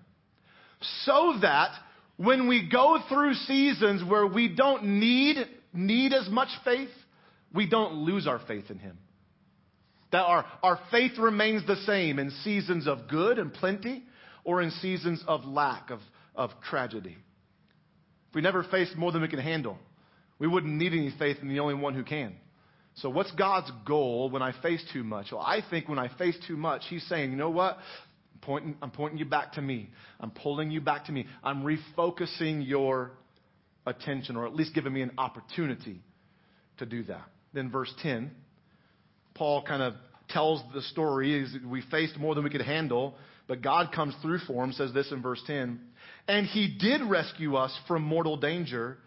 so 1.04 1.38
that 1.42 1.72
when 2.18 2.48
we 2.48 2.70
go 2.70 3.00
through 3.10 3.34
seasons 3.34 4.04
where 4.04 4.26
we 4.26 4.48
don't 4.48 5.00
need, 5.00 5.38
need 5.74 6.14
as 6.14 6.30
much 6.30 6.50
faith, 6.64 6.90
we 7.54 7.68
don't 7.68 7.94
lose 7.94 8.28
our 8.28 8.40
faith 8.48 8.70
in 8.70 8.80
Him. 8.80 8.98
That 10.12 10.24
our, 10.24 10.46
our 10.64 10.80
faith 10.92 11.18
remains 11.18 11.66
the 11.68 11.76
same 11.78 12.20
in 12.20 12.32
seasons 12.44 12.88
of 12.88 13.08
good 13.10 13.38
and 13.38 13.54
plenty 13.54 14.04
or 14.44 14.62
in 14.62 14.72
seasons 14.72 15.24
of 15.28 15.44
lack, 15.46 15.90
of, 15.90 16.00
of 16.36 16.52
tragedy. 16.70 17.18
If 18.30 18.36
we 18.36 18.42
never 18.42 18.64
faced 18.64 18.96
more 18.96 19.12
than 19.12 19.22
we 19.22 19.28
can 19.28 19.40
handle, 19.40 19.78
we 20.40 20.48
wouldn't 20.48 20.74
need 20.74 20.94
any 20.94 21.14
faith 21.18 21.38
in 21.42 21.50
the 21.50 21.60
only 21.60 21.74
one 21.74 21.96
who 21.96 22.04
can. 22.04 22.36
So, 22.96 23.10
what's 23.10 23.32
God's 23.32 23.70
goal 23.86 24.30
when 24.30 24.42
I 24.42 24.54
face 24.62 24.84
too 24.94 25.04
much? 25.04 25.28
Well, 25.32 25.42
I 25.42 25.60
think 25.70 25.90
when 25.90 26.00
I 26.00 26.10
face 26.18 26.38
too 26.48 26.56
much, 26.56 26.84
He's 26.90 27.06
saying, 27.08 27.32
you 27.32 27.36
know 27.36 27.50
what? 27.50 27.78
Pointing, 28.46 28.76
I'm 28.82 28.92
pointing 28.92 29.20
you 29.20 29.26
back 29.26 29.54
to 29.54 29.62
me. 29.62 29.90
I'm 30.20 30.32
pulling 30.32 30.72
you 30.72 30.82
back 30.82 31.06
to 31.06 31.12
me. 31.12 31.26
I'm 31.44 31.64
refocusing 31.64 32.68
your 32.68 33.12
attention, 33.86 34.36
or 34.36 34.46
at 34.46 34.56
least 34.56 34.74
giving 34.74 34.94
me 34.94 35.02
an 35.02 35.12
opportunity 35.18 36.02
to 36.78 36.86
do 36.86 37.04
that. 37.04 37.26
Then, 37.54 37.72
verse 37.72 37.94
10, 38.02 38.32
Paul 39.34 39.64
kind 39.64 39.82
of 39.82 39.94
tells 40.30 40.62
the 40.74 40.82
story. 40.82 41.46
We 41.66 41.82
faced 41.92 42.18
more 42.18 42.36
than 42.36 42.44
we 42.44 42.50
could 42.50 42.62
handle, 42.62 43.16
but 43.48 43.62
God 43.62 43.92
comes 43.94 44.16
through 44.22 44.40
for 44.40 44.64
him, 44.64 44.72
says 44.72 44.94
this 44.94 45.12
in 45.12 45.22
verse 45.22 45.42
10. 45.46 45.80
And 46.28 46.48
he 46.48 46.76
did 46.80 47.02
rescue 47.04 47.56
us 47.56 47.78
from 47.88 48.02
mortal 48.02 48.38
danger 48.38 48.98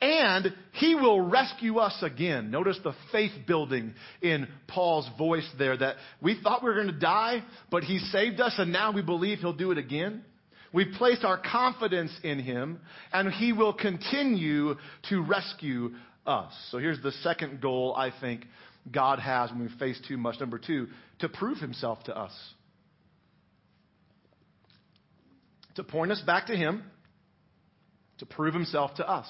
and 0.00 0.54
he 0.72 0.94
will 0.94 1.20
rescue 1.20 1.78
us 1.78 1.96
again. 2.02 2.50
Notice 2.50 2.78
the 2.84 2.94
faith 3.10 3.32
building 3.46 3.94
in 4.22 4.46
Paul's 4.68 5.08
voice 5.18 5.48
there 5.58 5.76
that 5.76 5.96
we 6.22 6.38
thought 6.40 6.62
we 6.62 6.68
were 6.68 6.76
going 6.76 6.86
to 6.94 7.00
die, 7.00 7.42
but 7.70 7.82
he 7.82 7.98
saved 7.98 8.40
us 8.40 8.54
and 8.58 8.72
now 8.72 8.92
we 8.92 9.02
believe 9.02 9.38
he'll 9.38 9.52
do 9.52 9.72
it 9.72 9.78
again. 9.78 10.24
We've 10.72 10.92
placed 10.96 11.24
our 11.24 11.38
confidence 11.38 12.12
in 12.22 12.38
him 12.38 12.80
and 13.12 13.32
he 13.32 13.52
will 13.52 13.72
continue 13.72 14.74
to 15.08 15.22
rescue 15.22 15.90
us. 16.26 16.52
So 16.70 16.78
here's 16.78 17.02
the 17.02 17.12
second 17.22 17.60
goal 17.60 17.94
I 17.96 18.12
think 18.20 18.44
God 18.92 19.18
has 19.18 19.50
when 19.50 19.60
we 19.60 19.68
face 19.78 20.00
too 20.06 20.16
much. 20.16 20.38
Number 20.38 20.58
two, 20.58 20.88
to 21.20 21.28
prove 21.28 21.58
himself 21.58 22.04
to 22.04 22.16
us. 22.16 22.32
To 25.76 25.84
point 25.84 26.12
us 26.12 26.20
back 26.20 26.46
to 26.46 26.56
him, 26.56 26.84
to 28.18 28.26
prove 28.26 28.54
himself 28.54 28.94
to 28.96 29.08
us. 29.08 29.26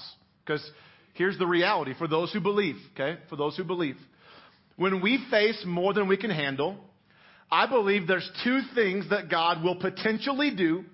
Because 0.48 0.70
here's 1.12 1.36
the 1.36 1.46
reality 1.46 1.92
for 1.98 2.08
those 2.08 2.32
who 2.32 2.40
believe, 2.40 2.76
okay? 2.94 3.20
For 3.28 3.36
those 3.36 3.54
who 3.54 3.64
believe. 3.64 3.96
When 4.76 5.02
we 5.02 5.22
face 5.30 5.62
more 5.66 5.92
than 5.92 6.08
we 6.08 6.16
can 6.16 6.30
handle, 6.30 6.78
I 7.50 7.66
believe 7.66 8.06
there's 8.06 8.30
two 8.44 8.60
things 8.74 9.10
that 9.10 9.28
God 9.28 9.62
will 9.62 9.76
potentially 9.76 10.54
do 10.54 10.84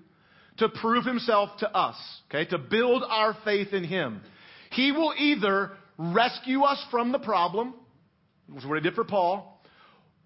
to 0.59 0.69
prove 0.69 1.05
himself 1.05 1.51
to 1.61 1.71
us, 1.71 1.95
okay? 2.29 2.49
To 2.51 2.59
build 2.59 3.05
our 3.09 3.37
faith 3.45 3.73
in 3.73 3.85
him. 3.85 4.23
He 4.73 4.91
will 4.91 5.15
either 5.17 5.71
rescue 5.99 6.63
us 6.63 6.85
from 6.91 7.13
the 7.13 7.21
problem, 7.21 7.75
which 8.49 8.65
is 8.65 8.69
what 8.69 8.77
he 8.77 8.83
did 8.83 8.95
for 8.95 9.05
Paul, 9.05 9.63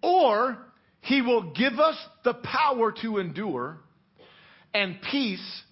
or 0.02 0.56
he 1.02 1.20
will 1.20 1.52
give 1.52 1.78
us 1.78 1.96
the 2.24 2.34
power 2.34 2.94
to 3.02 3.18
endure 3.18 3.76
and 4.72 4.96
peace 5.10 5.62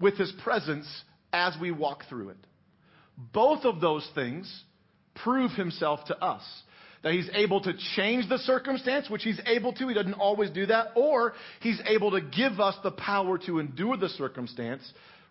with 0.00 0.16
his 0.16 0.32
presence 0.42 0.86
as 1.30 1.54
we 1.60 1.70
walk 1.70 2.04
through 2.08 2.30
it. 2.30 2.38
Both 3.16 3.64
of 3.64 3.80
those 3.80 4.08
things 4.14 4.64
prove 5.16 5.52
himself 5.52 6.04
to 6.06 6.18
us. 6.18 6.42
That 7.02 7.12
he's 7.12 7.28
able 7.34 7.60
to 7.62 7.72
change 7.96 8.28
the 8.28 8.38
circumstance, 8.38 9.10
which 9.10 9.24
he's 9.24 9.40
able 9.46 9.72
to. 9.74 9.88
He 9.88 9.94
doesn't 9.94 10.14
always 10.14 10.50
do 10.50 10.66
that. 10.66 10.88
Or 10.94 11.34
he's 11.60 11.80
able 11.86 12.12
to 12.12 12.20
give 12.20 12.60
us 12.60 12.76
the 12.82 12.92
power 12.92 13.38
to 13.46 13.58
endure 13.58 13.96
the 13.96 14.08
circumstance 14.10 14.82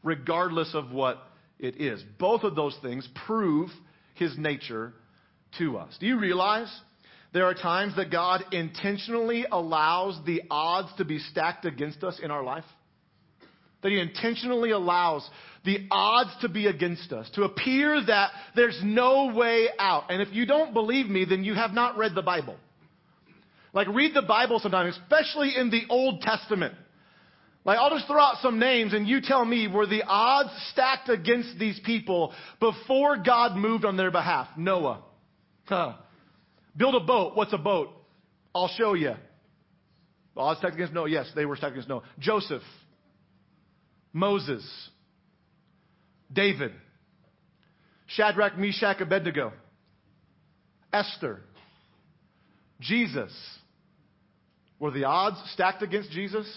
regardless 0.03 0.73
of 0.73 0.91
what 0.91 1.19
it 1.59 1.79
is. 1.79 2.03
Both 2.19 2.43
of 2.43 2.55
those 2.55 2.77
things 2.81 3.07
prove 3.25 3.69
his 4.15 4.37
nature 4.37 4.93
to 5.57 5.77
us. 5.77 5.95
Do 5.99 6.07
you 6.07 6.19
realize 6.19 6.73
there 7.33 7.45
are 7.45 7.53
times 7.53 7.95
that 7.95 8.11
God 8.11 8.43
intentionally 8.51 9.45
allows 9.49 10.19
the 10.25 10.41
odds 10.49 10.89
to 10.97 11.05
be 11.05 11.19
stacked 11.19 11.65
against 11.65 12.03
us 12.03 12.19
in 12.21 12.31
our 12.31 12.43
life? 12.43 12.65
That 13.81 13.91
he 13.91 13.99
intentionally 13.99 14.71
allows 14.71 15.27
the 15.65 15.87
odds 15.89 16.31
to 16.41 16.49
be 16.49 16.67
against 16.67 17.11
us, 17.11 17.29
to 17.35 17.43
appear 17.43 18.03
that 18.05 18.31
there's 18.55 18.79
no 18.83 19.33
way 19.33 19.69
out. 19.77 20.05
And 20.09 20.21
if 20.21 20.33
you 20.33 20.45
don't 20.45 20.73
believe 20.73 21.07
me, 21.07 21.25
then 21.25 21.43
you 21.43 21.53
have 21.53 21.71
not 21.71 21.97
read 21.97 22.15
the 22.15 22.21
Bible. 22.21 22.57
Like, 23.73 23.87
read 23.87 24.13
the 24.13 24.21
Bible 24.21 24.59
sometimes, 24.59 24.97
especially 25.03 25.53
in 25.55 25.69
the 25.69 25.83
Old 25.89 26.21
Testament. 26.21 26.73
Like, 27.63 27.77
I'll 27.77 27.91
just 27.91 28.07
throw 28.07 28.19
out 28.19 28.37
some 28.41 28.59
names 28.59 28.93
and 28.93 29.07
you 29.07 29.21
tell 29.21 29.45
me 29.45 29.67
were 29.67 29.85
the 29.85 30.03
odds 30.03 30.49
stacked 30.71 31.09
against 31.09 31.59
these 31.59 31.79
people 31.85 32.33
before 32.59 33.17
God 33.17 33.55
moved 33.55 33.85
on 33.85 33.97
their 33.97 34.11
behalf? 34.11 34.47
Noah. 34.57 35.03
Huh. 35.65 35.93
Build 36.75 36.95
a 36.95 36.99
boat. 36.99 37.35
What's 37.35 37.53
a 37.53 37.59
boat? 37.59 37.89
I'll 38.53 38.67
show 38.69 38.93
you. 38.93 39.13
Odds 40.35 40.59
stacked 40.59 40.73
against 40.73 40.93
Noah. 40.93 41.09
Yes, 41.09 41.29
they 41.35 41.45
were 41.45 41.55
stacked 41.55 41.73
against 41.73 41.89
Noah. 41.89 42.03
Joseph. 42.19 42.63
Moses. 44.13 44.63
David, 46.33 46.71
Shadrach, 48.07 48.57
Meshach, 48.57 49.01
Abednego, 49.01 49.51
Esther, 50.93 51.41
Jesus. 52.79 53.31
Were 54.79 54.91
the 54.91 55.03
odds 55.03 55.37
stacked 55.53 55.83
against 55.83 56.11
Jesus? 56.11 56.47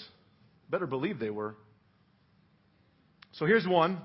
Better 0.70 0.86
believe 0.86 1.18
they 1.18 1.30
were. 1.30 1.56
So 3.32 3.46
here's 3.46 3.66
one 3.66 4.00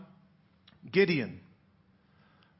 Gideon. 0.92 1.40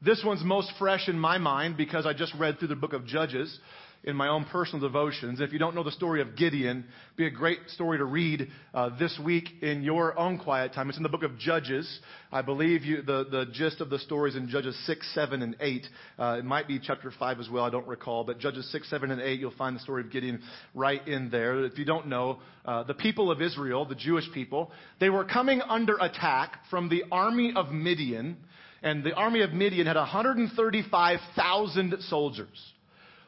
This 0.02 0.22
one's 0.24 0.42
most 0.42 0.72
fresh 0.78 1.08
in 1.08 1.18
my 1.18 1.36
mind 1.36 1.76
because 1.76 2.06
I 2.06 2.14
just 2.14 2.32
read 2.38 2.58
through 2.58 2.68
the 2.68 2.76
book 2.76 2.94
of 2.94 3.04
Judges 3.04 3.58
in 4.02 4.16
my 4.16 4.28
own 4.28 4.46
personal 4.46 4.80
devotions. 4.80 5.40
If 5.40 5.52
you 5.52 5.58
don't 5.58 5.74
know 5.74 5.82
the 5.82 5.92
story 5.92 6.22
of 6.22 6.34
Gideon, 6.34 6.86
be 7.16 7.26
a 7.26 7.30
great 7.30 7.58
story 7.68 7.98
to 7.98 8.04
read 8.04 8.48
uh, 8.72 8.96
this 8.98 9.18
week 9.22 9.48
in 9.60 9.82
your 9.82 10.18
own 10.18 10.38
quiet 10.38 10.72
time. 10.72 10.88
It's 10.88 10.96
in 10.96 11.02
the 11.02 11.10
book 11.10 11.22
of 11.22 11.36
Judges. 11.38 12.00
I 12.32 12.40
believe 12.40 12.84
you, 12.84 13.02
the, 13.02 13.26
the 13.30 13.44
gist 13.52 13.82
of 13.82 13.90
the 13.90 13.98
story 13.98 14.30
is 14.30 14.36
in 14.36 14.48
Judges 14.48 14.74
6, 14.86 15.14
7, 15.14 15.42
and 15.42 15.54
8. 15.60 15.86
Uh, 16.18 16.36
it 16.38 16.46
might 16.46 16.66
be 16.66 16.78
chapter 16.78 17.10
5 17.10 17.40
as 17.40 17.50
well, 17.50 17.64
I 17.64 17.70
don't 17.70 17.86
recall. 17.86 18.24
But 18.24 18.38
Judges 18.38 18.70
6, 18.72 18.88
7, 18.88 19.10
and 19.10 19.20
8, 19.20 19.38
you'll 19.38 19.50
find 19.52 19.76
the 19.76 19.80
story 19.80 20.02
of 20.02 20.10
Gideon 20.10 20.40
right 20.74 21.06
in 21.06 21.28
there. 21.28 21.62
If 21.64 21.78
you 21.78 21.84
don't 21.84 22.06
know, 22.06 22.38
uh, 22.64 22.84
the 22.84 22.94
people 22.94 23.30
of 23.30 23.42
Israel, 23.42 23.84
the 23.84 23.94
Jewish 23.94 24.32
people, 24.32 24.72
they 24.98 25.10
were 25.10 25.26
coming 25.26 25.60
under 25.60 25.98
attack 26.00 26.56
from 26.70 26.88
the 26.88 27.04
army 27.12 27.52
of 27.54 27.70
Midian. 27.70 28.38
And 28.82 29.04
the 29.04 29.12
army 29.12 29.42
of 29.42 29.52
Midian 29.52 29.86
had 29.86 29.96
135,000 29.96 31.96
soldiers. 32.08 32.72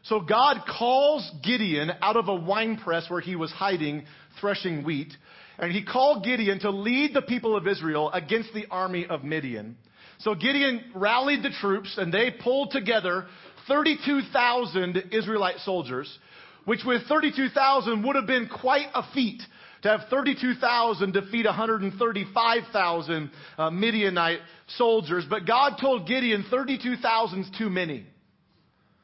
So 0.04 0.20
God 0.20 0.62
calls 0.78 1.30
Gideon 1.42 1.92
out 2.00 2.16
of 2.16 2.28
a 2.28 2.34
winepress 2.34 3.08
where 3.08 3.20
he 3.20 3.36
was 3.36 3.52
hiding, 3.52 4.04
threshing 4.40 4.84
wheat. 4.84 5.12
And 5.58 5.70
he 5.70 5.84
called 5.84 6.24
Gideon 6.24 6.58
to 6.60 6.70
lead 6.70 7.14
the 7.14 7.22
people 7.22 7.56
of 7.56 7.68
Israel 7.68 8.10
against 8.10 8.52
the 8.52 8.66
army 8.70 9.06
of 9.08 9.22
Midian. 9.22 9.76
So 10.18 10.34
Gideon 10.34 10.84
rallied 10.94 11.42
the 11.42 11.50
troops 11.50 11.96
and 11.98 12.12
they 12.12 12.30
pulled 12.30 12.70
together 12.70 13.26
32,000 13.68 15.10
Israelite 15.12 15.58
soldiers, 15.58 16.18
which 16.64 16.80
with 16.84 17.02
32,000 17.08 18.02
would 18.04 18.16
have 18.16 18.26
been 18.26 18.48
quite 18.48 18.86
a 18.94 19.02
feat 19.12 19.42
to 19.82 19.88
have 19.88 20.02
32,000 20.10 21.12
defeat 21.12 21.44
135,000 21.44 23.30
uh, 23.58 23.70
Midianite 23.70 24.40
soldiers. 24.76 25.24
But 25.28 25.46
God 25.46 25.76
told 25.80 26.06
Gideon 26.06 26.44
32,000 26.50 27.40
is 27.40 27.50
too 27.58 27.68
many. 27.68 28.06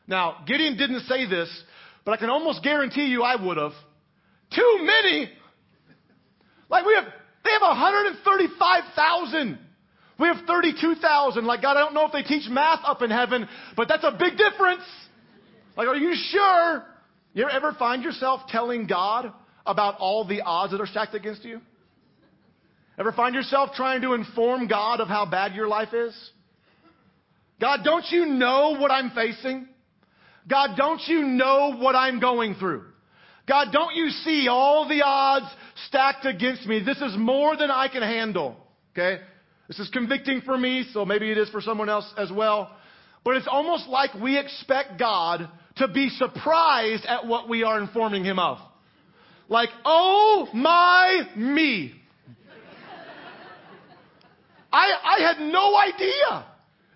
Now, 0.09 0.43
Gideon 0.47 0.77
didn't 0.77 1.01
say 1.01 1.29
this, 1.29 1.49
but 2.05 2.13
I 2.13 2.17
can 2.17 2.31
almost 2.31 2.65
guarantee 2.65 3.07
you 3.07 3.23
I 3.23 3.37
would 3.41 3.59
have. 3.59 3.73
Too 4.55 4.79
many. 4.81 5.31
Like 6.71 6.87
we 6.87 6.95
have, 6.95 7.05
they 7.45 7.51
have 7.51 7.61
135,000. 7.61 9.59
We 10.19 10.29
have 10.29 10.39
32,000. 10.47 11.45
Like 11.45 11.63
God, 11.63 11.77
I 11.77 11.81
don't 11.81 11.95
know 11.95 12.07
if 12.07 12.13
they 12.13 12.23
teach 12.23 12.49
math 12.49 12.81
up 12.85 13.03
in 13.03 13.11
heaven, 13.11 13.47
but 13.77 13.87
that's 13.87 14.05
a 14.05 14.17
big 14.19 14.39
difference. 14.39 14.83
Like, 15.77 15.87
are 15.87 15.95
you 15.95 16.15
sure? 16.31 16.85
You 17.35 17.49
ever 17.49 17.75
find 17.79 18.03
yourself 18.03 18.41
telling 18.49 18.87
God 18.87 19.33
about 19.67 19.99
all 19.99 20.27
the 20.27 20.41
odds 20.41 20.73
that 20.73 20.81
are 20.81 20.87
stacked 20.87 21.15
against 21.15 21.45
you? 21.45 21.61
Ever 22.99 23.13
find 23.13 23.35
yourself 23.35 23.71
trying 23.75 24.01
to 24.03 24.15
inform 24.15 24.67
God 24.67 25.01
of 25.01 25.09
how 25.09 25.27
bad 25.27 25.55
your 25.55 25.69
life 25.69 25.93
is? 25.93 26.15
God, 27.61 27.81
don't 27.85 28.05
you 28.11 28.27
know 28.27 28.77
what 28.79 28.91
I'm 28.91 29.11
facing? 29.11 29.69
God, 30.49 30.77
don't 30.77 31.01
you 31.07 31.23
know 31.23 31.77
what 31.77 31.95
I'm 31.95 32.21
going 32.21 32.55
through? 32.55 32.85
God, 33.47 33.69
don't 33.73 33.95
you 33.95 34.11
see 34.11 34.49
all 34.49 34.89
the 34.89 35.03
odds 35.05 35.47
stacked 35.87 36.27
against 36.27 36.67
me? 36.67 36.83
This 36.85 36.99
is 36.99 37.17
more 37.17 37.57
than 37.57 37.71
I 37.71 37.89
can 37.89 38.03
handle. 38.03 38.57
Okay? 38.93 39.23
This 39.69 39.79
is 39.79 39.89
convicting 39.91 40.41
for 40.43 40.57
me, 40.57 40.87
so 40.93 41.05
maybe 41.05 41.31
it 41.31 41.39
is 41.39 41.49
for 41.51 41.61
someone 41.61 41.89
else 41.89 42.11
as 42.17 42.31
well. 42.33 42.75
But 43.25 43.37
it's 43.37 43.49
almost 43.49 43.89
like 43.89 44.15
we 44.15 44.39
expect 44.39 44.99
God 44.99 45.49
to 45.77 45.89
be 45.89 46.09
surprised 46.09 47.05
at 47.05 47.27
what 47.27 47.49
we 47.49 47.63
are 47.63 47.81
informing 47.81 48.25
him 48.25 48.39
of. 48.39 48.59
Like, 49.49 49.71
oh 49.85 50.49
my 50.53 51.29
me. 51.37 51.95
I, 54.71 54.87
I 55.03 55.23
had 55.23 55.41
no 55.41 55.77
idea 55.77 56.47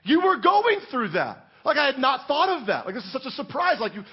you 0.04 0.20
were 0.20 0.38
going 0.38 0.80
through 0.90 1.10
that. 1.10 1.41
Like 1.64 1.76
I 1.76 1.86
had 1.86 1.98
not 1.98 2.26
thought 2.26 2.60
of 2.60 2.66
that. 2.66 2.86
Like 2.86 2.94
this 2.94 3.04
is 3.04 3.12
such 3.12 3.26
a 3.26 3.30
surprise. 3.30 3.78
Like 3.80 3.94
you, 3.94 4.04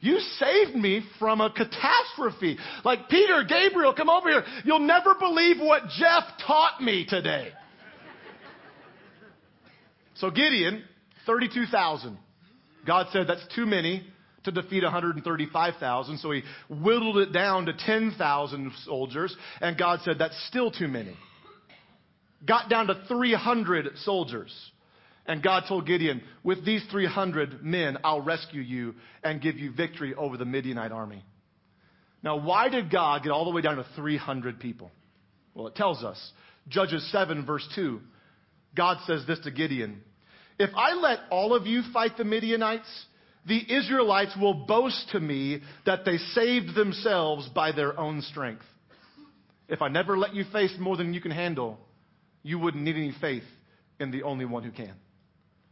you 0.00 0.18
saved 0.18 0.74
me 0.74 1.02
from 1.18 1.40
a 1.40 1.50
catastrophe. 1.50 2.58
Like 2.84 3.08
Peter, 3.08 3.44
Gabriel, 3.48 3.94
come 3.94 4.10
over 4.10 4.28
here. 4.28 4.44
You'll 4.64 4.80
never 4.80 5.14
believe 5.14 5.58
what 5.58 5.82
Jeff 5.98 6.24
taught 6.46 6.80
me 6.80 7.06
today. 7.08 7.52
so 10.14 10.30
Gideon, 10.30 10.84
32,000. 11.26 12.18
God 12.86 13.06
said 13.12 13.26
that's 13.28 13.46
too 13.54 13.66
many 13.66 14.04
to 14.44 14.50
defeat 14.50 14.82
135,000. 14.82 16.18
So 16.18 16.30
he 16.32 16.42
whittled 16.68 17.18
it 17.18 17.32
down 17.32 17.66
to 17.66 17.72
10,000 17.72 18.72
soldiers. 18.84 19.36
And 19.60 19.78
God 19.78 20.00
said 20.04 20.18
that's 20.18 20.46
still 20.48 20.70
too 20.70 20.88
many. 20.88 21.16
Got 22.44 22.68
down 22.68 22.88
to 22.88 23.04
300 23.06 23.98
soldiers. 23.98 24.52
And 25.26 25.42
God 25.42 25.64
told 25.68 25.86
Gideon, 25.86 26.22
with 26.42 26.64
these 26.64 26.82
300 26.90 27.62
men, 27.62 27.98
I'll 28.02 28.20
rescue 28.20 28.60
you 28.60 28.94
and 29.22 29.40
give 29.40 29.56
you 29.56 29.72
victory 29.72 30.14
over 30.14 30.36
the 30.36 30.44
Midianite 30.44 30.90
army. 30.90 31.24
Now, 32.22 32.36
why 32.36 32.68
did 32.68 32.90
God 32.90 33.22
get 33.22 33.30
all 33.30 33.44
the 33.44 33.50
way 33.50 33.62
down 33.62 33.76
to 33.76 33.86
300 33.96 34.58
people? 34.58 34.90
Well, 35.54 35.68
it 35.68 35.74
tells 35.74 36.02
us. 36.02 36.18
Judges 36.68 37.08
7, 37.12 37.44
verse 37.46 37.66
2. 37.74 38.00
God 38.76 38.98
says 39.06 39.24
this 39.26 39.40
to 39.40 39.50
Gideon 39.50 40.00
If 40.58 40.70
I 40.76 40.94
let 40.94 41.18
all 41.30 41.54
of 41.54 41.66
you 41.66 41.82
fight 41.92 42.16
the 42.16 42.24
Midianites, 42.24 42.88
the 43.46 43.60
Israelites 43.72 44.36
will 44.40 44.54
boast 44.54 45.08
to 45.12 45.20
me 45.20 45.62
that 45.84 46.04
they 46.04 46.16
saved 46.16 46.74
themselves 46.74 47.48
by 47.48 47.72
their 47.72 47.98
own 47.98 48.22
strength. 48.22 48.64
If 49.68 49.82
I 49.82 49.88
never 49.88 50.16
let 50.16 50.34
you 50.34 50.44
face 50.52 50.74
more 50.78 50.96
than 50.96 51.14
you 51.14 51.20
can 51.20 51.30
handle, 51.30 51.78
you 52.42 52.58
wouldn't 52.58 52.82
need 52.82 52.96
any 52.96 53.14
faith 53.20 53.44
in 53.98 54.10
the 54.10 54.22
only 54.22 54.44
one 54.44 54.62
who 54.62 54.70
can. 54.70 54.94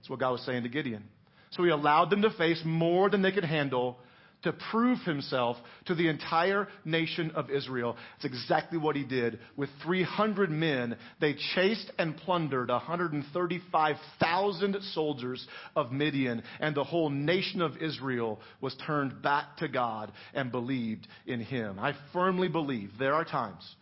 That's 0.00 0.10
what 0.10 0.20
God 0.20 0.32
was 0.32 0.44
saying 0.46 0.62
to 0.62 0.70
Gideon. 0.70 1.04
So 1.50 1.62
he 1.62 1.70
allowed 1.70 2.10
them 2.10 2.22
to 2.22 2.30
face 2.30 2.62
more 2.64 3.10
than 3.10 3.22
they 3.22 3.32
could 3.32 3.44
handle 3.44 3.98
to 4.42 4.54
prove 4.70 4.98
himself 5.00 5.58
to 5.84 5.94
the 5.94 6.08
entire 6.08 6.66
nation 6.86 7.30
of 7.34 7.50
Israel. 7.50 7.98
It's 8.16 8.24
exactly 8.24 8.78
what 8.78 8.96
he 8.96 9.04
did. 9.04 9.38
With 9.56 9.68
300 9.82 10.50
men, 10.50 10.96
they 11.20 11.34
chased 11.54 11.92
and 11.98 12.16
plundered 12.16 12.70
135,000 12.70 14.76
soldiers 14.94 15.46
of 15.76 15.92
Midian, 15.92 16.42
and 16.58 16.74
the 16.74 16.84
whole 16.84 17.10
nation 17.10 17.60
of 17.60 17.76
Israel 17.76 18.40
was 18.62 18.74
turned 18.86 19.20
back 19.20 19.58
to 19.58 19.68
God 19.68 20.10
and 20.32 20.50
believed 20.50 21.06
in 21.26 21.40
him. 21.40 21.78
I 21.78 21.92
firmly 22.14 22.48
believe 22.48 22.92
there 22.98 23.12
are 23.12 23.26
times 23.26 23.74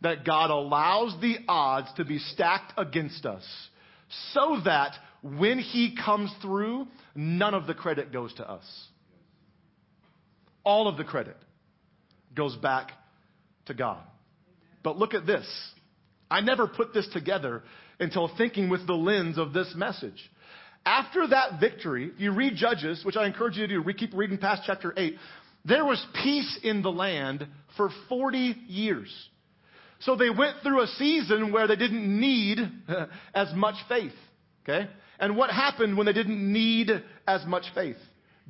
that 0.00 0.24
God 0.24 0.50
allows 0.50 1.14
the 1.20 1.36
odds 1.48 1.92
to 1.96 2.06
be 2.06 2.18
stacked 2.18 2.72
against 2.78 3.26
us 3.26 3.44
so 4.32 4.60
that 4.64 4.96
when 5.22 5.58
he 5.58 5.96
comes 5.96 6.32
through, 6.42 6.86
none 7.14 7.54
of 7.54 7.66
the 7.66 7.74
credit 7.74 8.12
goes 8.12 8.32
to 8.34 8.48
us. 8.48 8.64
All 10.64 10.88
of 10.88 10.96
the 10.96 11.04
credit 11.04 11.36
goes 12.34 12.56
back 12.56 12.90
to 13.66 13.74
God. 13.74 14.02
But 14.82 14.98
look 14.98 15.14
at 15.14 15.26
this. 15.26 15.46
I 16.30 16.40
never 16.40 16.66
put 16.66 16.92
this 16.92 17.08
together 17.12 17.62
until 17.98 18.30
thinking 18.36 18.68
with 18.68 18.86
the 18.86 18.94
lens 18.94 19.38
of 19.38 19.52
this 19.52 19.72
message. 19.76 20.30
After 20.84 21.26
that 21.28 21.58
victory, 21.58 22.12
you 22.18 22.32
read 22.32 22.54
Judges, 22.54 23.04
which 23.04 23.16
I 23.16 23.26
encourage 23.26 23.56
you 23.56 23.66
to 23.66 23.82
do, 23.82 23.92
keep 23.94 24.14
reading 24.14 24.38
past 24.38 24.62
chapter 24.66 24.94
8, 24.96 25.16
there 25.64 25.84
was 25.84 26.04
peace 26.22 26.58
in 26.62 26.82
the 26.82 26.92
land 26.92 27.46
for 27.76 27.90
40 28.08 28.56
years. 28.68 29.12
So 30.00 30.14
they 30.14 30.30
went 30.30 30.58
through 30.62 30.82
a 30.82 30.86
season 30.86 31.52
where 31.52 31.66
they 31.66 31.76
didn't 31.76 32.20
need 32.20 32.58
as 33.34 33.52
much 33.54 33.74
faith. 33.88 34.12
Okay? 34.62 34.88
And 35.18 35.36
what 35.36 35.50
happened 35.50 35.96
when 35.96 36.06
they 36.06 36.12
didn't 36.12 36.52
need 36.52 36.90
as 37.26 37.44
much 37.46 37.64
faith? 37.74 37.96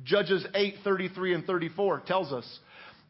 Judges 0.03 0.45
8, 0.53 0.75
33 0.83 1.33
and 1.33 1.45
34 1.45 2.01
tells 2.01 2.31
us. 2.31 2.59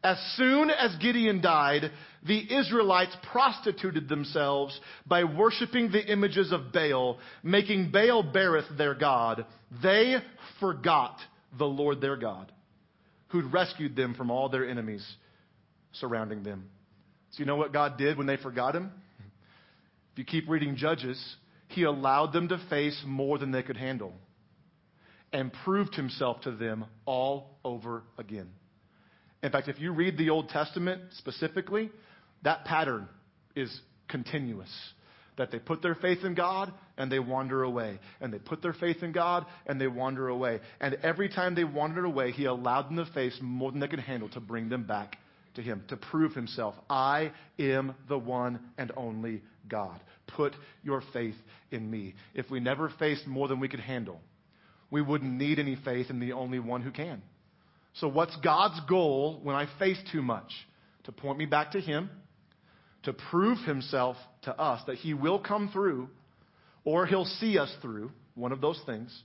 As 0.02 0.16
soon 0.36 0.70
as 0.70 0.94
Gideon 0.96 1.40
died, 1.40 1.90
the 2.24 2.54
Israelites 2.54 3.16
prostituted 3.32 4.08
themselves 4.08 4.78
by 5.06 5.24
worshiping 5.24 5.90
the 5.90 6.04
images 6.04 6.52
of 6.52 6.72
Baal, 6.72 7.18
making 7.42 7.90
Baal 7.90 8.22
Berith 8.22 8.76
their 8.76 8.94
God. 8.94 9.44
They 9.82 10.16
forgot 10.60 11.16
the 11.56 11.66
Lord 11.66 12.00
their 12.00 12.16
God, 12.16 12.52
who'd 13.28 13.52
rescued 13.52 13.96
them 13.96 14.14
from 14.14 14.30
all 14.30 14.48
their 14.48 14.68
enemies 14.68 15.04
surrounding 15.92 16.44
them. 16.44 16.68
So 17.32 17.40
you 17.40 17.46
know 17.46 17.56
what 17.56 17.72
God 17.72 17.98
did 17.98 18.16
when 18.16 18.26
they 18.26 18.36
forgot 18.36 18.76
him? 18.76 18.92
If 20.12 20.18
you 20.18 20.24
keep 20.24 20.48
reading 20.48 20.76
Judges, 20.76 21.20
he 21.68 21.84
allowed 21.84 22.32
them 22.32 22.48
to 22.48 22.58
face 22.68 23.00
more 23.06 23.38
than 23.38 23.50
they 23.50 23.62
could 23.62 23.76
handle 23.76 24.12
and 25.32 25.52
proved 25.64 25.94
himself 25.94 26.40
to 26.42 26.50
them 26.50 26.86
all 27.04 27.58
over 27.64 28.02
again. 28.16 28.48
In 29.42 29.52
fact, 29.52 29.68
if 29.68 29.78
you 29.78 29.92
read 29.92 30.16
the 30.16 30.30
Old 30.30 30.48
Testament 30.48 31.02
specifically, 31.12 31.90
that 32.42 32.64
pattern 32.64 33.08
is 33.54 33.80
continuous. 34.08 34.70
that 35.36 35.52
they 35.52 35.58
put 35.60 35.82
their 35.82 35.94
faith 35.94 36.24
in 36.24 36.34
God 36.34 36.72
and 36.96 37.12
they 37.12 37.20
wander 37.20 37.62
away. 37.62 38.00
And 38.20 38.32
they 38.32 38.38
put 38.38 38.60
their 38.60 38.72
faith 38.72 39.04
in 39.04 39.12
God 39.12 39.46
and 39.66 39.80
they 39.80 39.86
wander 39.86 40.26
away. 40.28 40.60
And 40.80 40.94
every 41.04 41.28
time 41.28 41.54
they 41.54 41.62
wandered 41.64 42.04
away, 42.04 42.32
He 42.32 42.46
allowed 42.46 42.88
them 42.88 42.96
to 42.96 43.06
face 43.12 43.38
more 43.40 43.70
than 43.70 43.78
they 43.80 43.86
could 43.86 44.00
handle 44.00 44.28
to 44.30 44.40
bring 44.40 44.68
them 44.68 44.84
back 44.84 45.16
to 45.58 45.62
Him, 45.62 45.84
to 45.88 45.96
prove 45.96 46.34
Himself. 46.34 46.74
I 46.88 47.32
am 47.58 47.94
the 48.08 48.18
one 48.18 48.60
and 48.78 48.92
only 48.96 49.42
God. 49.68 50.00
Put 50.28 50.54
your 50.82 51.02
faith 51.12 51.34
in 51.70 51.90
me. 51.90 52.14
If 52.32 52.50
we 52.50 52.60
never 52.60 52.92
faced 52.98 53.26
more 53.26 53.48
than 53.48 53.60
we 53.60 53.68
could 53.68 53.80
handle, 53.80 54.20
we 54.90 55.02
wouldn't 55.02 55.32
need 55.32 55.58
any 55.58 55.76
faith 55.84 56.10
in 56.10 56.20
the 56.20 56.32
only 56.32 56.60
one 56.60 56.82
who 56.82 56.90
can. 56.90 57.22
So, 57.94 58.08
what's 58.08 58.36
God's 58.36 58.80
goal 58.88 59.40
when 59.42 59.56
I 59.56 59.66
face 59.78 59.98
too 60.12 60.22
much? 60.22 60.50
To 61.04 61.12
point 61.12 61.38
me 61.38 61.46
back 61.46 61.72
to 61.72 61.80
Him, 61.80 62.08
to 63.02 63.12
prove 63.12 63.58
Himself 63.66 64.16
to 64.42 64.56
us 64.58 64.80
that 64.86 64.96
He 64.96 65.12
will 65.12 65.40
come 65.40 65.70
through, 65.72 66.08
or 66.84 67.04
He'll 67.04 67.24
see 67.24 67.58
us 67.58 67.74
through, 67.82 68.12
one 68.36 68.52
of 68.52 68.60
those 68.60 68.80
things. 68.86 69.16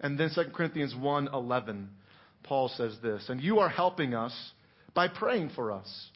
And 0.00 0.18
then 0.18 0.30
2 0.34 0.44
Corinthians 0.54 0.94
1 0.98 1.28
11, 1.32 1.90
Paul 2.42 2.70
says 2.74 2.96
this, 3.02 3.26
and 3.28 3.42
you 3.42 3.58
are 3.58 3.68
helping 3.68 4.14
us 4.14 4.32
by 4.94 5.08
praying 5.08 5.50
for 5.54 5.72
us. 5.72 6.10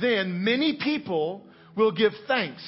Then 0.00 0.44
many 0.44 0.78
people 0.82 1.46
will 1.76 1.92
give 1.92 2.12
thanks 2.26 2.62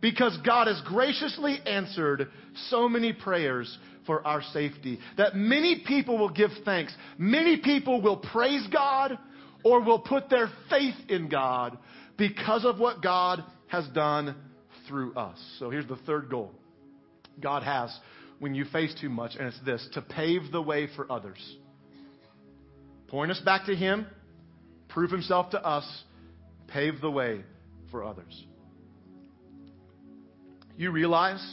because 0.00 0.36
God 0.44 0.66
has 0.66 0.80
graciously 0.84 1.58
answered 1.66 2.28
so 2.68 2.88
many 2.88 3.12
prayers 3.12 3.78
for 4.06 4.26
our 4.26 4.42
safety. 4.52 4.98
That 5.16 5.34
many 5.34 5.82
people 5.86 6.18
will 6.18 6.30
give 6.30 6.50
thanks. 6.64 6.94
Many 7.18 7.58
people 7.58 8.02
will 8.02 8.18
praise 8.18 8.66
God 8.72 9.18
or 9.64 9.80
will 9.80 9.98
put 9.98 10.28
their 10.28 10.50
faith 10.68 10.94
in 11.08 11.28
God 11.28 11.78
because 12.16 12.64
of 12.64 12.78
what 12.78 13.02
God 13.02 13.42
has 13.68 13.86
done 13.88 14.36
through 14.86 15.14
us. 15.14 15.38
So 15.58 15.70
here's 15.70 15.88
the 15.88 15.96
third 15.96 16.28
goal 16.28 16.52
God 17.40 17.62
has 17.62 17.96
when 18.38 18.54
you 18.54 18.64
face 18.66 18.94
too 19.00 19.08
much, 19.08 19.36
and 19.36 19.48
it's 19.48 19.60
this 19.64 19.86
to 19.94 20.02
pave 20.02 20.52
the 20.52 20.60
way 20.60 20.88
for 20.94 21.10
others. 21.10 21.38
Point 23.08 23.30
us 23.30 23.40
back 23.40 23.66
to 23.66 23.74
Him, 23.74 24.06
prove 24.94 25.10
Himself 25.10 25.50
to 25.50 25.60
us, 25.62 25.84
pave 26.68 27.00
the 27.00 27.10
way 27.10 27.42
for 27.90 28.04
others. 28.04 28.44
You 30.76 30.92
realize 30.92 31.44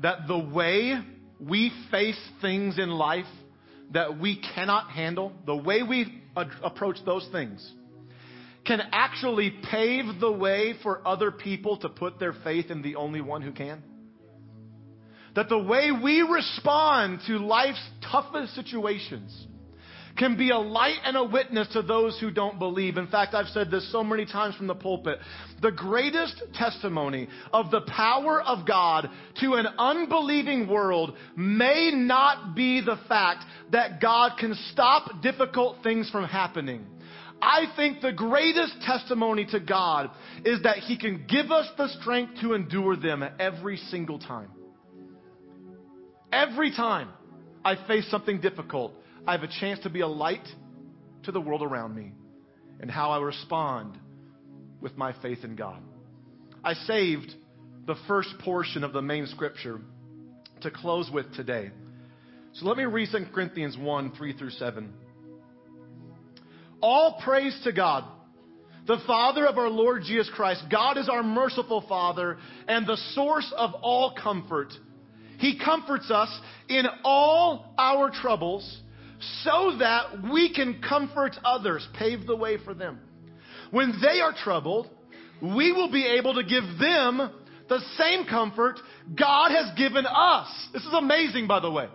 that 0.00 0.28
the 0.28 0.38
way 0.38 0.94
we 1.40 1.72
face 1.90 2.20
things 2.42 2.78
in 2.78 2.90
life 2.90 3.24
that 3.92 4.20
we 4.20 4.42
cannot 4.54 4.90
handle, 4.90 5.32
the 5.46 5.56
way 5.56 5.82
we 5.82 6.22
ad- 6.36 6.50
approach 6.62 6.98
those 7.06 7.26
things, 7.32 7.66
can 8.66 8.82
actually 8.92 9.54
pave 9.70 10.04
the 10.20 10.30
way 10.30 10.74
for 10.82 11.00
other 11.06 11.30
people 11.30 11.78
to 11.78 11.88
put 11.88 12.18
their 12.18 12.34
faith 12.44 12.70
in 12.70 12.82
the 12.82 12.96
only 12.96 13.22
one 13.22 13.40
who 13.40 13.52
can? 13.52 13.82
That 15.34 15.48
the 15.48 15.58
way 15.58 15.92
we 15.92 16.20
respond 16.20 17.20
to 17.26 17.38
life's 17.38 17.82
toughest 18.10 18.54
situations 18.54 19.46
can 20.16 20.36
be 20.36 20.50
a 20.50 20.58
light 20.58 20.98
and 21.04 21.16
a 21.16 21.24
witness 21.24 21.68
to 21.72 21.82
those 21.82 22.18
who 22.20 22.30
don't 22.30 22.58
believe. 22.58 22.96
In 22.96 23.06
fact, 23.06 23.34
I've 23.34 23.48
said 23.48 23.70
this 23.70 23.90
so 23.92 24.02
many 24.02 24.24
times 24.24 24.56
from 24.56 24.66
the 24.66 24.74
pulpit. 24.74 25.18
The 25.62 25.72
greatest 25.72 26.42
testimony 26.54 27.28
of 27.52 27.70
the 27.70 27.82
power 27.82 28.42
of 28.42 28.66
God 28.66 29.10
to 29.40 29.54
an 29.54 29.66
unbelieving 29.78 30.68
world 30.68 31.16
may 31.36 31.90
not 31.92 32.54
be 32.54 32.80
the 32.80 32.98
fact 33.08 33.44
that 33.72 34.00
God 34.00 34.38
can 34.38 34.54
stop 34.72 35.22
difficult 35.22 35.82
things 35.82 36.10
from 36.10 36.24
happening. 36.24 36.86
I 37.40 37.66
think 37.76 38.00
the 38.00 38.12
greatest 38.12 38.80
testimony 38.82 39.46
to 39.46 39.60
God 39.60 40.10
is 40.44 40.62
that 40.62 40.78
He 40.78 40.96
can 40.96 41.26
give 41.28 41.50
us 41.50 41.68
the 41.76 41.88
strength 42.00 42.40
to 42.40 42.54
endure 42.54 42.96
them 42.96 43.22
every 43.38 43.76
single 43.76 44.18
time. 44.18 44.48
Every 46.32 46.70
time 46.70 47.08
I 47.64 47.76
face 47.86 48.10
something 48.10 48.40
difficult, 48.40 48.94
I 49.26 49.32
have 49.32 49.42
a 49.42 49.48
chance 49.60 49.80
to 49.80 49.90
be 49.90 50.00
a 50.00 50.06
light 50.06 50.46
to 51.24 51.32
the 51.32 51.40
world 51.40 51.62
around 51.62 51.94
me 51.96 52.12
and 52.80 52.90
how 52.90 53.10
I 53.10 53.18
respond 53.18 53.98
with 54.80 54.96
my 54.96 55.14
faith 55.20 55.42
in 55.42 55.56
God. 55.56 55.80
I 56.62 56.74
saved 56.74 57.34
the 57.86 57.96
first 58.06 58.28
portion 58.44 58.84
of 58.84 58.92
the 58.92 59.02
main 59.02 59.26
scripture 59.26 59.80
to 60.60 60.70
close 60.70 61.10
with 61.12 61.34
today. 61.34 61.70
So 62.54 62.66
let 62.66 62.76
me 62.76 62.84
read 62.84 63.08
2 63.10 63.26
Corinthians 63.34 63.76
1 63.76 64.12
3 64.16 64.32
through 64.38 64.50
7. 64.50 64.92
All 66.80 67.20
praise 67.24 67.58
to 67.64 67.72
God, 67.72 68.04
the 68.86 68.98
Father 69.06 69.46
of 69.46 69.58
our 69.58 69.68
Lord 69.68 70.02
Jesus 70.04 70.30
Christ. 70.34 70.64
God 70.70 70.98
is 70.98 71.08
our 71.08 71.22
merciful 71.22 71.84
Father 71.88 72.38
and 72.68 72.86
the 72.86 72.96
source 73.14 73.52
of 73.56 73.74
all 73.74 74.14
comfort. 74.14 74.72
He 75.38 75.58
comforts 75.58 76.10
us 76.10 76.30
in 76.68 76.84
all 77.02 77.74
our 77.76 78.10
troubles 78.10 78.82
so 79.44 79.76
that 79.78 80.22
we 80.32 80.52
can 80.52 80.80
comfort 80.86 81.36
others, 81.44 81.86
pave 81.98 82.26
the 82.26 82.36
way 82.36 82.58
for 82.62 82.74
them. 82.74 83.00
When 83.70 83.94
they 84.00 84.20
are 84.20 84.32
troubled, 84.32 84.88
we 85.40 85.72
will 85.72 85.90
be 85.90 86.06
able 86.18 86.34
to 86.34 86.42
give 86.42 86.64
them 86.78 87.30
the 87.68 87.80
same 87.98 88.26
comfort 88.26 88.78
God 89.18 89.50
has 89.50 89.76
given 89.76 90.06
us. 90.06 90.48
This 90.72 90.82
is 90.82 90.92
amazing, 90.92 91.46
by 91.46 91.60
the 91.60 91.70
way. 91.70 91.88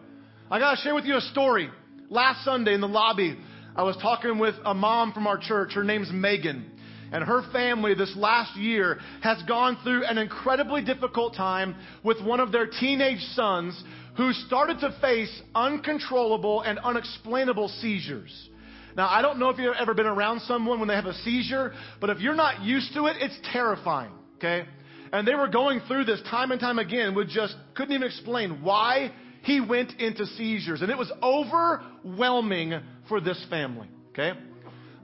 I 0.50 0.60
got 0.60 0.76
to 0.76 0.82
share 0.82 0.96
with 0.96 1.06
you 1.06 1.16
a 1.16 1.22
story. 1.22 1.70
Last 2.10 2.44
Sunday 2.44 2.74
in 2.74 2.82
the 2.82 2.88
lobby, 2.88 3.38
I 3.76 3.84
was 3.84 3.96
talking 4.02 4.38
with 4.38 4.56
a 4.66 4.74
mom 4.74 5.14
from 5.14 5.28
our 5.28 5.38
church. 5.38 5.74
Her 5.74 5.84
name's 5.84 6.12
Megan. 6.12 6.72
And 7.14 7.24
her 7.26 7.44
family 7.52 7.94
this 7.94 8.14
last 8.16 8.56
year 8.58 9.00
has 9.22 9.42
gone 9.44 9.78
through 9.84 10.06
an 10.06 10.18
incredibly 10.18 10.82
difficult 10.82 11.36
time 11.36 11.76
with 12.04 12.22
one 12.22 12.40
of 12.40 12.52
their 12.52 12.68
teenage 12.68 13.20
sons 13.34 13.82
who 14.18 14.34
started 14.34 14.80
to 14.80 14.96
face 15.02 15.42
uncontrollable 15.56 16.62
and 16.62 16.80
unexplainable 16.80 17.68
seizures. 17.68 18.50
Now, 18.96 19.08
I 19.08 19.22
don't 19.22 19.40
know 19.40 19.50
if 19.50 19.58
you've 19.58 19.76
ever 19.80 19.94
been 19.94 20.06
around 20.06 20.42
someone 20.42 20.80
when 20.80 20.88
they 20.88 20.96
have 20.96 21.06
a 21.06 21.14
seizure, 21.14 21.74
but 22.00 22.10
if 22.10 22.20
you're 22.20 22.36
not 22.36 22.62
used 22.62 22.94
to 22.94 23.06
it, 23.06 23.18
it's 23.20 23.38
terrifying, 23.52 24.12
okay? 24.36 24.66
And 25.14 25.28
they 25.28 25.36
were 25.36 25.48
going 25.48 25.82
through 25.88 26.06
this 26.06 26.22
time 26.30 26.52
and 26.52 26.60
time 26.60 26.80
again, 26.80 27.16
would 27.16 27.30
just 27.30 27.56
couldn't 27.74 27.94
even 27.94 28.08
explain 28.08 28.62
why 28.62 29.14
he 29.44 29.62
went 29.62 30.00
into 30.00 30.26
seizures. 30.26 30.82
And 30.82 30.92
it 30.92 30.98
was 30.98 31.12
overwhelming 31.24 32.74
for 33.08 33.22
this 33.22 33.44
family, 33.50 33.90
okay? 34.10 34.34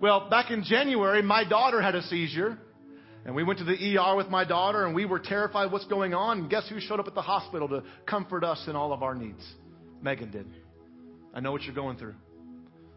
Well, 0.02 0.30
back 0.30 0.52
in 0.52 0.63
January, 0.63 1.22
my 1.22 1.43
daughter 1.43 1.82
had 1.82 1.96
a 1.96 2.04
seizure. 2.04 2.58
And 3.28 3.36
we 3.36 3.44
went 3.44 3.60
to 3.60 3.66
the 3.66 3.98
ER 3.98 4.16
with 4.16 4.30
my 4.30 4.46
daughter 4.46 4.86
and 4.86 4.96
we 4.96 5.06
were 5.06 5.20
terrified 5.20 5.70
what's 5.70 5.86
going 5.86 6.13
on. 6.13 6.40
And 6.40 6.50
guess 6.50 6.68
who 6.70 6.80
showed 6.80 7.02
up 7.02 7.08
at 7.08 7.13
the 7.13 7.22
hospital 7.22 7.68
to 7.68 7.84
comfort 8.06 8.46
us 8.46 8.63
in 8.70 8.76
all 8.78 8.94
of 8.94 9.04
our 9.04 9.13
needs? 9.13 9.46
Megan 10.02 10.32
did. 10.32 10.48
I 11.34 11.42
know 11.42 11.52
what 11.52 11.63
you're 11.63 11.76
going 11.76 11.98
through. 11.98 12.16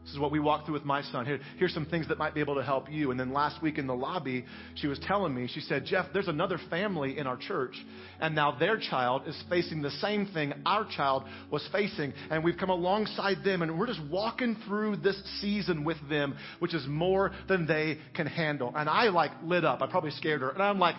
This 0.04 0.12
is 0.14 0.18
what 0.18 0.32
we 0.32 0.40
walked 0.40 0.66
through 0.66 0.74
with 0.74 0.84
my 0.84 1.02
son. 1.02 1.26
Here, 1.26 1.40
here's 1.58 1.74
some 1.74 1.84
things 1.86 2.08
that 2.08 2.18
might 2.18 2.34
be 2.34 2.40
able 2.40 2.54
to 2.54 2.62
help 2.62 2.90
you. 2.90 3.10
And 3.10 3.20
then 3.20 3.32
last 3.32 3.62
week 3.62 3.78
in 3.78 3.86
the 3.86 3.94
lobby, 3.94 4.44
she 4.74 4.86
was 4.86 4.98
telling 5.06 5.34
me, 5.34 5.46
she 5.46 5.60
said, 5.60 5.84
Jeff, 5.84 6.06
there's 6.12 6.28
another 6.28 6.58
family 6.70 7.18
in 7.18 7.26
our 7.26 7.36
church, 7.36 7.74
and 8.20 8.34
now 8.34 8.52
their 8.58 8.78
child 8.78 9.22
is 9.26 9.40
facing 9.48 9.82
the 9.82 9.90
same 9.90 10.26
thing 10.26 10.54
our 10.64 10.86
child 10.96 11.24
was 11.50 11.68
facing. 11.70 12.12
And 12.30 12.42
we've 12.42 12.56
come 12.56 12.70
alongside 12.70 13.44
them, 13.44 13.62
and 13.62 13.78
we're 13.78 13.86
just 13.86 14.02
walking 14.10 14.56
through 14.66 14.96
this 14.96 15.20
season 15.40 15.84
with 15.84 15.98
them, 16.08 16.34
which 16.60 16.74
is 16.74 16.86
more 16.88 17.32
than 17.48 17.66
they 17.66 17.98
can 18.14 18.26
handle. 18.26 18.72
And 18.74 18.88
I 18.88 19.08
like 19.08 19.32
lit 19.44 19.64
up. 19.64 19.82
I 19.82 19.86
probably 19.86 20.12
scared 20.12 20.40
her. 20.40 20.50
And 20.50 20.62
I'm 20.62 20.78
like, 20.78 20.96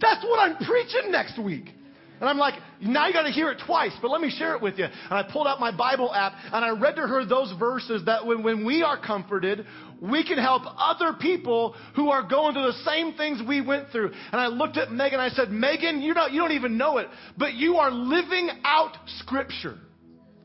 that's 0.00 0.24
what 0.24 0.38
I'm 0.38 0.56
preaching 0.56 1.12
next 1.12 1.38
week. 1.38 1.74
And 2.20 2.28
I'm 2.28 2.38
like, 2.38 2.54
now 2.80 3.06
you 3.06 3.12
got 3.12 3.22
to 3.22 3.30
hear 3.30 3.50
it 3.50 3.62
twice, 3.64 3.92
but 4.02 4.10
let 4.10 4.20
me 4.20 4.30
share 4.30 4.54
it 4.54 4.62
with 4.62 4.78
you. 4.78 4.84
And 4.84 5.12
I 5.12 5.22
pulled 5.22 5.46
out 5.46 5.60
my 5.60 5.74
Bible 5.74 6.12
app 6.12 6.32
and 6.52 6.64
I 6.64 6.70
read 6.70 6.96
to 6.96 7.02
her 7.02 7.24
those 7.24 7.52
verses 7.58 8.04
that 8.06 8.26
when, 8.26 8.42
when 8.42 8.64
we 8.64 8.82
are 8.82 9.00
comforted, 9.00 9.66
we 10.00 10.24
can 10.24 10.38
help 10.38 10.62
other 10.76 11.12
people 11.18 11.74
who 11.94 12.10
are 12.10 12.22
going 12.28 12.54
through 12.54 12.66
the 12.66 12.84
same 12.84 13.14
things 13.14 13.40
we 13.46 13.60
went 13.60 13.90
through. 13.90 14.10
And 14.32 14.40
I 14.40 14.46
looked 14.46 14.76
at 14.76 14.90
Megan 14.90 15.20
and 15.20 15.30
I 15.30 15.34
said, 15.34 15.50
Megan, 15.50 16.00
you 16.02 16.14
don't, 16.14 16.32
you 16.32 16.40
don't 16.40 16.52
even 16.52 16.76
know 16.76 16.98
it, 16.98 17.08
but 17.36 17.54
you 17.54 17.76
are 17.76 17.90
living 17.90 18.50
out 18.64 18.96
Scripture. 19.18 19.78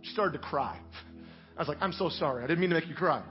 She 0.02 0.12
started 0.12 0.34
to 0.34 0.44
cry. 0.44 0.80
I 1.56 1.62
was 1.62 1.68
like, 1.68 1.78
I'm 1.82 1.94
so 1.94 2.10
sorry. 2.10 2.44
I 2.44 2.48
didn't 2.48 2.60
mean 2.60 2.70
to 2.72 2.76
make 2.76 2.88
you 2.88 2.96
cry. 2.96 3.24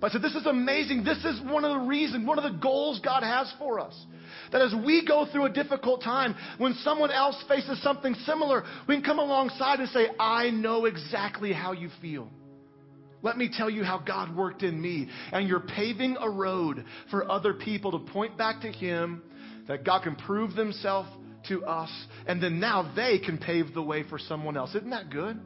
But 0.00 0.10
I 0.10 0.12
said, 0.14 0.22
This 0.22 0.34
is 0.34 0.46
amazing. 0.46 1.04
This 1.04 1.24
is 1.24 1.40
one 1.42 1.64
of 1.64 1.78
the 1.78 1.86
reasons, 1.86 2.26
one 2.26 2.38
of 2.38 2.50
the 2.50 2.58
goals 2.58 3.00
God 3.04 3.22
has 3.22 3.52
for 3.58 3.78
us. 3.78 3.94
That 4.52 4.62
as 4.62 4.74
we 4.84 5.06
go 5.06 5.26
through 5.30 5.46
a 5.46 5.50
difficult 5.50 6.02
time, 6.02 6.34
when 6.58 6.74
someone 6.74 7.10
else 7.10 7.42
faces 7.48 7.82
something 7.82 8.14
similar, 8.26 8.64
we 8.88 8.96
can 8.96 9.04
come 9.04 9.18
alongside 9.18 9.80
and 9.80 9.88
say, 9.90 10.08
I 10.18 10.50
know 10.50 10.84
exactly 10.84 11.52
how 11.52 11.72
you 11.72 11.90
feel. 12.00 12.28
Let 13.22 13.36
me 13.36 13.50
tell 13.54 13.68
you 13.68 13.84
how 13.84 13.98
God 13.98 14.34
worked 14.34 14.62
in 14.62 14.80
me. 14.80 15.08
And 15.32 15.48
you're 15.48 15.60
paving 15.60 16.16
a 16.20 16.30
road 16.30 16.84
for 17.10 17.30
other 17.30 17.54
people 17.54 17.92
to 17.92 18.12
point 18.12 18.38
back 18.38 18.62
to 18.62 18.72
Him, 18.72 19.22
that 19.68 19.84
God 19.84 20.02
can 20.02 20.16
prove 20.16 20.52
Himself 20.52 21.06
to 21.48 21.64
us, 21.64 21.90
and 22.26 22.42
then 22.42 22.60
now 22.60 22.92
they 22.94 23.18
can 23.18 23.38
pave 23.38 23.72
the 23.74 23.82
way 23.82 24.02
for 24.08 24.18
someone 24.18 24.56
else. 24.56 24.74
Isn't 24.74 24.90
that 24.90 25.10
good? 25.10 25.40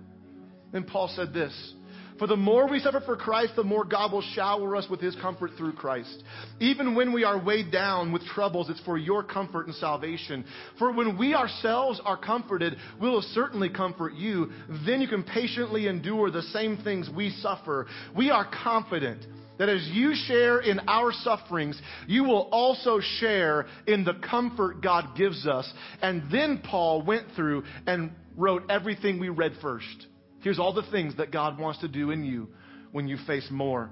Then 0.72 0.84
Paul 0.84 1.08
said 1.14 1.32
this 1.32 1.74
For 2.18 2.28
the 2.28 2.36
more 2.36 2.68
we 2.68 2.78
suffer 2.78 3.00
for 3.00 3.16
Christ, 3.16 3.54
the 3.56 3.64
more 3.64 3.84
God 3.84 4.12
will 4.12 4.22
shower 4.22 4.76
us 4.76 4.86
with 4.88 5.00
his 5.00 5.16
comfort 5.16 5.50
through 5.58 5.72
Christ. 5.72 6.22
Even 6.60 6.94
when 6.94 7.12
we 7.12 7.24
are 7.24 7.42
weighed 7.42 7.72
down 7.72 8.12
with 8.12 8.24
troubles, 8.26 8.70
it's 8.70 8.80
for 8.80 8.96
your 8.96 9.24
comfort 9.24 9.66
and 9.66 9.74
salvation. 9.74 10.44
For 10.78 10.92
when 10.92 11.18
we 11.18 11.34
ourselves 11.34 12.00
are 12.04 12.16
comforted, 12.16 12.76
we 13.00 13.08
will 13.08 13.22
certainly 13.22 13.68
comfort 13.68 14.14
you. 14.14 14.52
Then 14.86 15.00
you 15.00 15.08
can 15.08 15.24
patiently 15.24 15.88
endure 15.88 16.30
the 16.30 16.42
same 16.42 16.76
things 16.78 17.10
we 17.14 17.30
suffer. 17.40 17.86
We 18.16 18.30
are 18.30 18.48
confident 18.62 19.26
that 19.58 19.68
as 19.68 19.88
you 19.92 20.14
share 20.14 20.60
in 20.60 20.80
our 20.88 21.12
sufferings, 21.12 21.80
you 22.06 22.24
will 22.24 22.48
also 22.52 23.00
share 23.18 23.66
in 23.86 24.04
the 24.04 24.14
comfort 24.14 24.82
God 24.82 25.16
gives 25.16 25.46
us. 25.46 25.70
And 26.00 26.30
then 26.30 26.62
Paul 26.64 27.02
went 27.02 27.26
through 27.34 27.64
and 27.86 28.12
wrote 28.36 28.64
everything 28.68 29.18
we 29.18 29.28
read 29.30 29.52
first. 29.60 30.06
Here's 30.44 30.58
all 30.58 30.74
the 30.74 30.82
things 30.90 31.16
that 31.16 31.32
God 31.32 31.58
wants 31.58 31.80
to 31.80 31.88
do 31.88 32.10
in 32.10 32.22
you 32.22 32.48
when 32.92 33.08
you 33.08 33.16
face 33.26 33.48
more 33.50 33.88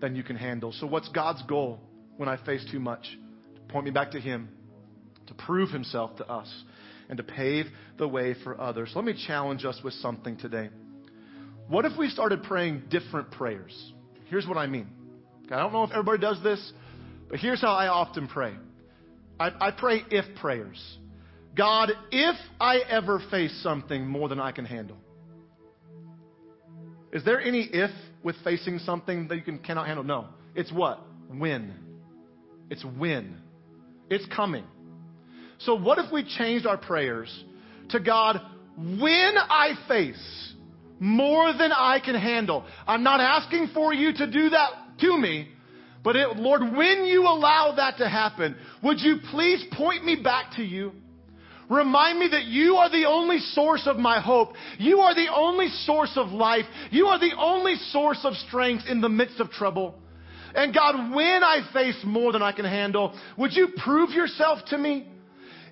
than 0.00 0.16
you 0.16 0.24
can 0.24 0.34
handle. 0.34 0.72
So, 0.72 0.84
what's 0.84 1.08
God's 1.10 1.42
goal 1.42 1.78
when 2.16 2.28
I 2.28 2.44
face 2.44 2.66
too 2.72 2.80
much? 2.80 3.04
To 3.54 3.72
point 3.72 3.84
me 3.84 3.92
back 3.92 4.10
to 4.10 4.20
Him, 4.20 4.48
to 5.28 5.34
prove 5.34 5.70
Himself 5.70 6.16
to 6.16 6.28
us, 6.28 6.52
and 7.08 7.18
to 7.18 7.22
pave 7.22 7.66
the 7.98 8.08
way 8.08 8.34
for 8.42 8.60
others. 8.60 8.90
Let 8.96 9.04
me 9.04 9.14
challenge 9.28 9.64
us 9.64 9.78
with 9.84 9.94
something 9.94 10.36
today. 10.36 10.70
What 11.68 11.84
if 11.84 11.96
we 11.96 12.08
started 12.08 12.42
praying 12.42 12.82
different 12.90 13.30
prayers? 13.30 13.92
Here's 14.28 14.46
what 14.46 14.58
I 14.58 14.66
mean. 14.66 14.88
I 15.52 15.60
don't 15.60 15.72
know 15.72 15.84
if 15.84 15.92
everybody 15.92 16.18
does 16.18 16.42
this, 16.42 16.72
but 17.30 17.38
here's 17.38 17.60
how 17.60 17.74
I 17.74 17.86
often 17.86 18.26
pray 18.26 18.54
I, 19.38 19.52
I 19.60 19.70
pray 19.70 20.02
if 20.10 20.24
prayers. 20.40 20.82
God, 21.56 21.92
if 22.10 22.36
I 22.60 22.78
ever 22.88 23.22
face 23.30 23.56
something 23.62 24.04
more 24.04 24.28
than 24.28 24.40
I 24.40 24.50
can 24.50 24.64
handle, 24.64 24.96
is 27.12 27.24
there 27.24 27.40
any 27.40 27.68
if 27.72 27.90
with 28.22 28.36
facing 28.42 28.78
something 28.78 29.28
that 29.28 29.36
you 29.36 29.42
can, 29.42 29.58
cannot 29.58 29.86
handle? 29.86 30.04
No. 30.04 30.28
It's 30.54 30.72
what? 30.72 31.00
When. 31.28 31.74
It's 32.70 32.84
when. 32.84 33.38
It's 34.08 34.26
coming. 34.34 34.64
So, 35.58 35.74
what 35.74 35.98
if 35.98 36.10
we 36.10 36.24
changed 36.24 36.66
our 36.66 36.76
prayers 36.76 37.44
to 37.90 38.00
God, 38.00 38.40
when 38.76 39.34
I 39.36 39.74
face 39.86 40.54
more 40.98 41.52
than 41.52 41.72
I 41.72 42.00
can 42.04 42.14
handle? 42.14 42.64
I'm 42.86 43.02
not 43.02 43.20
asking 43.20 43.70
for 43.74 43.92
you 43.92 44.12
to 44.14 44.30
do 44.30 44.50
that 44.50 44.70
to 45.00 45.18
me, 45.18 45.48
but 46.02 46.16
it, 46.16 46.36
Lord, 46.36 46.62
when 46.62 47.04
you 47.04 47.22
allow 47.22 47.74
that 47.76 47.98
to 47.98 48.08
happen, 48.08 48.56
would 48.82 49.00
you 49.00 49.18
please 49.30 49.64
point 49.72 50.04
me 50.04 50.16
back 50.16 50.56
to 50.56 50.62
you? 50.62 50.92
Remind 51.72 52.18
me 52.18 52.28
that 52.28 52.44
you 52.44 52.76
are 52.76 52.90
the 52.90 53.06
only 53.06 53.38
source 53.38 53.86
of 53.86 53.96
my 53.96 54.20
hope. 54.20 54.52
You 54.78 55.00
are 55.00 55.14
the 55.14 55.28
only 55.34 55.68
source 55.68 56.12
of 56.16 56.28
life. 56.28 56.66
You 56.90 57.06
are 57.06 57.18
the 57.18 57.32
only 57.38 57.76
source 57.90 58.20
of 58.24 58.34
strength 58.34 58.84
in 58.88 59.00
the 59.00 59.08
midst 59.08 59.40
of 59.40 59.50
trouble. 59.50 59.94
And 60.54 60.74
God, 60.74 61.14
when 61.14 61.42
I 61.42 61.66
face 61.72 61.98
more 62.04 62.30
than 62.30 62.42
I 62.42 62.52
can 62.52 62.66
handle, 62.66 63.18
would 63.38 63.54
you 63.54 63.68
prove 63.82 64.10
yourself 64.10 64.58
to 64.66 64.76
me? 64.76 65.08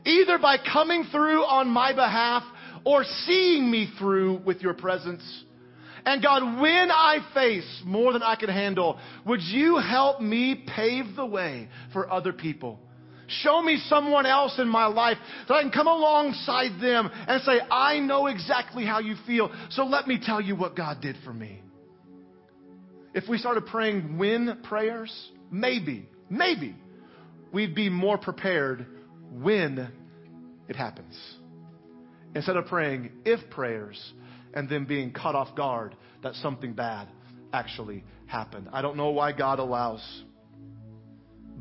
Either 0.07 0.39
by 0.39 0.57
coming 0.73 1.05
through 1.13 1.45
on 1.45 1.69
my 1.69 1.93
behalf 1.93 2.45
or 2.85 3.05
seeing 3.27 3.71
me 3.71 3.93
through 3.99 4.41
with 4.47 4.63
your 4.63 4.73
presence. 4.73 5.23
And 6.07 6.23
God, 6.23 6.63
when 6.63 6.91
I 6.91 7.19
face 7.35 7.83
more 7.85 8.15
than 8.15 8.23
I 8.23 8.37
can 8.37 8.49
handle, 8.49 8.99
would 9.27 9.43
you 9.43 9.77
help 9.77 10.23
me 10.23 10.65
pave 10.75 11.15
the 11.15 11.27
way 11.27 11.69
for 11.93 12.11
other 12.11 12.33
people? 12.33 12.79
Show 13.43 13.63
me 13.63 13.79
someone 13.89 14.27
else 14.27 14.59
in 14.59 14.69
my 14.69 14.87
life 14.87 15.17
that 15.47 15.55
I 15.55 15.63
can 15.63 15.71
come 15.71 15.87
alongside 15.87 16.81
them 16.81 17.09
and 17.13 17.43
say, 17.43 17.61
I 17.71 18.01
know 18.01 18.27
exactly 18.27 18.85
how 18.85 18.99
you 18.99 19.15
feel, 19.27 19.53
so 19.71 19.85
let 19.85 20.09
me 20.09 20.19
tell 20.21 20.41
you 20.41 20.57
what 20.57 20.77
God 20.77 21.01
did 21.01 21.17
for 21.25 21.33
me. 21.33 21.63
If 23.15 23.29
we 23.29 23.39
started 23.39 23.67
praying 23.67 24.19
when 24.19 24.61
prayers, 24.65 25.13
maybe, 25.51 26.09
maybe 26.29 26.75
we'd 27.53 27.75
be 27.75 27.89
more 27.89 28.19
prepared 28.19 28.87
when 29.33 29.91
it 30.69 30.77
happens. 30.77 31.19
Instead 32.35 32.57
of 32.57 32.67
praying 32.67 33.11
if 33.25 33.51
prayers 33.51 34.13
and 34.55 34.69
then 34.69 34.85
being 34.85 35.13
caught 35.13 35.35
off 35.35 35.55
guard 35.57 35.97
that 36.23 36.35
something 36.35 36.73
bad 36.73 37.09
actually 37.53 38.05
happened. 38.27 38.69
I 38.73 38.83
don't 38.83 38.97
know 38.97 39.11
why 39.11 39.33
God 39.33 39.59
allows 39.59 40.01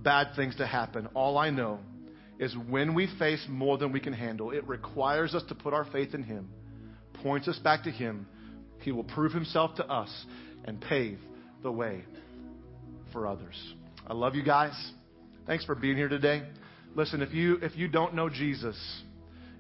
bad 0.04 0.36
things 0.36 0.56
to 0.58 0.66
happen. 0.66 1.08
All 1.14 1.38
I 1.38 1.50
know 1.50 1.80
is 2.40 2.56
when 2.70 2.94
we 2.96 3.08
face 3.20 3.46
more 3.50 3.78
than 3.78 3.92
we 3.92 4.00
can 4.00 4.14
handle, 4.14 4.52
it 4.52 4.68
requires 4.68 5.36
us 5.36 5.44
to 5.50 5.56
put 5.56 5.74
our 5.74 5.86
faith 5.86 6.14
in 6.14 6.24
Him, 6.24 6.50
points 7.22 7.48
us 7.48 7.60
back 7.60 7.84
to 7.84 7.92
Him. 7.92 8.26
He 8.80 8.92
will 8.92 9.04
prove 9.04 9.34
Himself 9.34 9.76
to 9.76 9.86
us 9.86 10.10
and 10.66 10.80
pave 10.82 11.20
the 11.62 11.72
way 11.72 12.04
for 13.12 13.28
others. 13.28 13.56
I 14.08 14.14
love 14.14 14.36
you 14.36 14.44
guys. 14.44 14.74
Thanks 15.46 15.66
for 15.66 15.76
being 15.76 15.98
here 15.98 16.08
today. 16.08 16.44
Listen, 16.96 17.22
if 17.22 17.34
you 17.34 17.58
if 17.62 17.76
you 17.76 17.88
don't 17.88 18.16
know 18.16 18.30
Jesus 18.30 18.78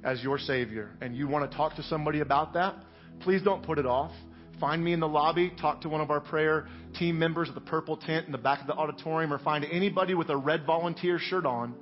as 0.03 0.23
your 0.23 0.39
Savior 0.39 0.91
and 1.01 1.15
you 1.15 1.27
want 1.27 1.49
to 1.49 1.55
talk 1.57 1.75
to 1.75 1.83
somebody 1.83 2.21
about 2.21 2.53
that, 2.53 2.75
please 3.21 3.41
don't 3.43 3.63
put 3.63 3.77
it 3.77 3.85
off. 3.85 4.11
Find 4.59 4.83
me 4.83 4.93
in 4.93 4.99
the 4.99 5.07
lobby, 5.07 5.51
talk 5.61 5.81
to 5.81 5.89
one 5.89 6.01
of 6.01 6.11
our 6.11 6.19
prayer 6.19 6.67
team 6.97 7.17
members 7.17 7.49
at 7.49 7.55
the 7.55 7.61
purple 7.61 7.97
tent 7.97 8.25
in 8.25 8.31
the 8.31 8.37
back 8.37 8.61
of 8.61 8.67
the 8.67 8.73
auditorium, 8.73 9.31
or 9.31 9.39
find 9.39 9.65
anybody 9.65 10.13
with 10.13 10.29
a 10.29 10.37
red 10.37 10.65
volunteer 10.65 11.17
shirt 11.17 11.45
on, 11.45 11.75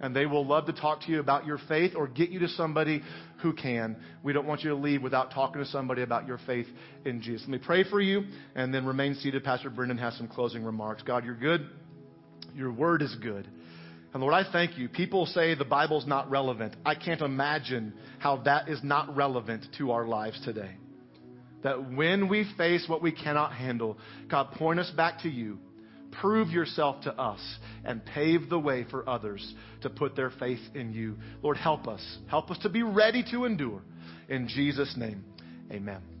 and 0.00 0.16
they 0.16 0.24
will 0.24 0.46
love 0.46 0.66
to 0.66 0.72
talk 0.72 1.02
to 1.02 1.12
you 1.12 1.20
about 1.20 1.44
your 1.46 1.58
faith 1.68 1.92
or 1.94 2.08
get 2.08 2.30
you 2.30 2.38
to 2.40 2.48
somebody 2.48 3.02
who 3.42 3.52
can. 3.52 3.96
We 4.22 4.32
don't 4.32 4.46
want 4.46 4.62
you 4.62 4.70
to 4.70 4.76
leave 4.76 5.02
without 5.02 5.32
talking 5.32 5.62
to 5.62 5.68
somebody 5.68 6.02
about 6.02 6.26
your 6.26 6.38
faith 6.46 6.66
in 7.04 7.20
Jesus. 7.20 7.42
Let 7.42 7.50
me 7.50 7.58
pray 7.64 7.84
for 7.84 8.00
you 8.00 8.24
and 8.54 8.72
then 8.72 8.86
remain 8.86 9.14
seated. 9.14 9.44
Pastor 9.44 9.70
Brendan 9.70 9.98
has 9.98 10.16
some 10.16 10.26
closing 10.26 10.64
remarks. 10.64 11.02
God, 11.02 11.24
you're 11.24 11.34
good. 11.34 11.68
Your 12.54 12.72
word 12.72 13.02
is 13.02 13.14
good. 13.16 13.46
And 14.12 14.20
Lord, 14.20 14.34
I 14.34 14.50
thank 14.50 14.76
you. 14.76 14.88
People 14.88 15.26
say 15.26 15.54
the 15.54 15.64
Bible's 15.64 16.06
not 16.06 16.30
relevant. 16.30 16.74
I 16.84 16.94
can't 16.94 17.20
imagine 17.20 17.94
how 18.18 18.38
that 18.38 18.68
is 18.68 18.80
not 18.82 19.14
relevant 19.14 19.66
to 19.78 19.92
our 19.92 20.06
lives 20.06 20.40
today 20.44 20.76
that 21.62 21.92
when 21.92 22.28
we 22.28 22.50
face 22.56 22.84
what 22.88 23.02
we 23.02 23.12
cannot 23.12 23.52
handle, 23.52 23.96
God, 24.30 24.52
point 24.52 24.80
us 24.80 24.90
back 24.90 25.22
to 25.22 25.28
you. 25.28 25.58
Prove 26.20 26.50
yourself 26.50 27.02
to 27.04 27.12
us 27.14 27.40
and 27.84 28.04
pave 28.04 28.50
the 28.50 28.58
way 28.58 28.84
for 28.90 29.08
others 29.08 29.54
to 29.80 29.88
put 29.88 30.14
their 30.14 30.30
faith 30.30 30.60
in 30.74 30.92
you. 30.92 31.16
Lord, 31.42 31.56
help 31.56 31.88
us. 31.88 32.04
Help 32.28 32.50
us 32.50 32.58
to 32.58 32.68
be 32.68 32.82
ready 32.82 33.24
to 33.30 33.46
endure. 33.46 33.80
In 34.28 34.46
Jesus' 34.46 34.94
name, 34.96 35.24
amen. 35.70 36.11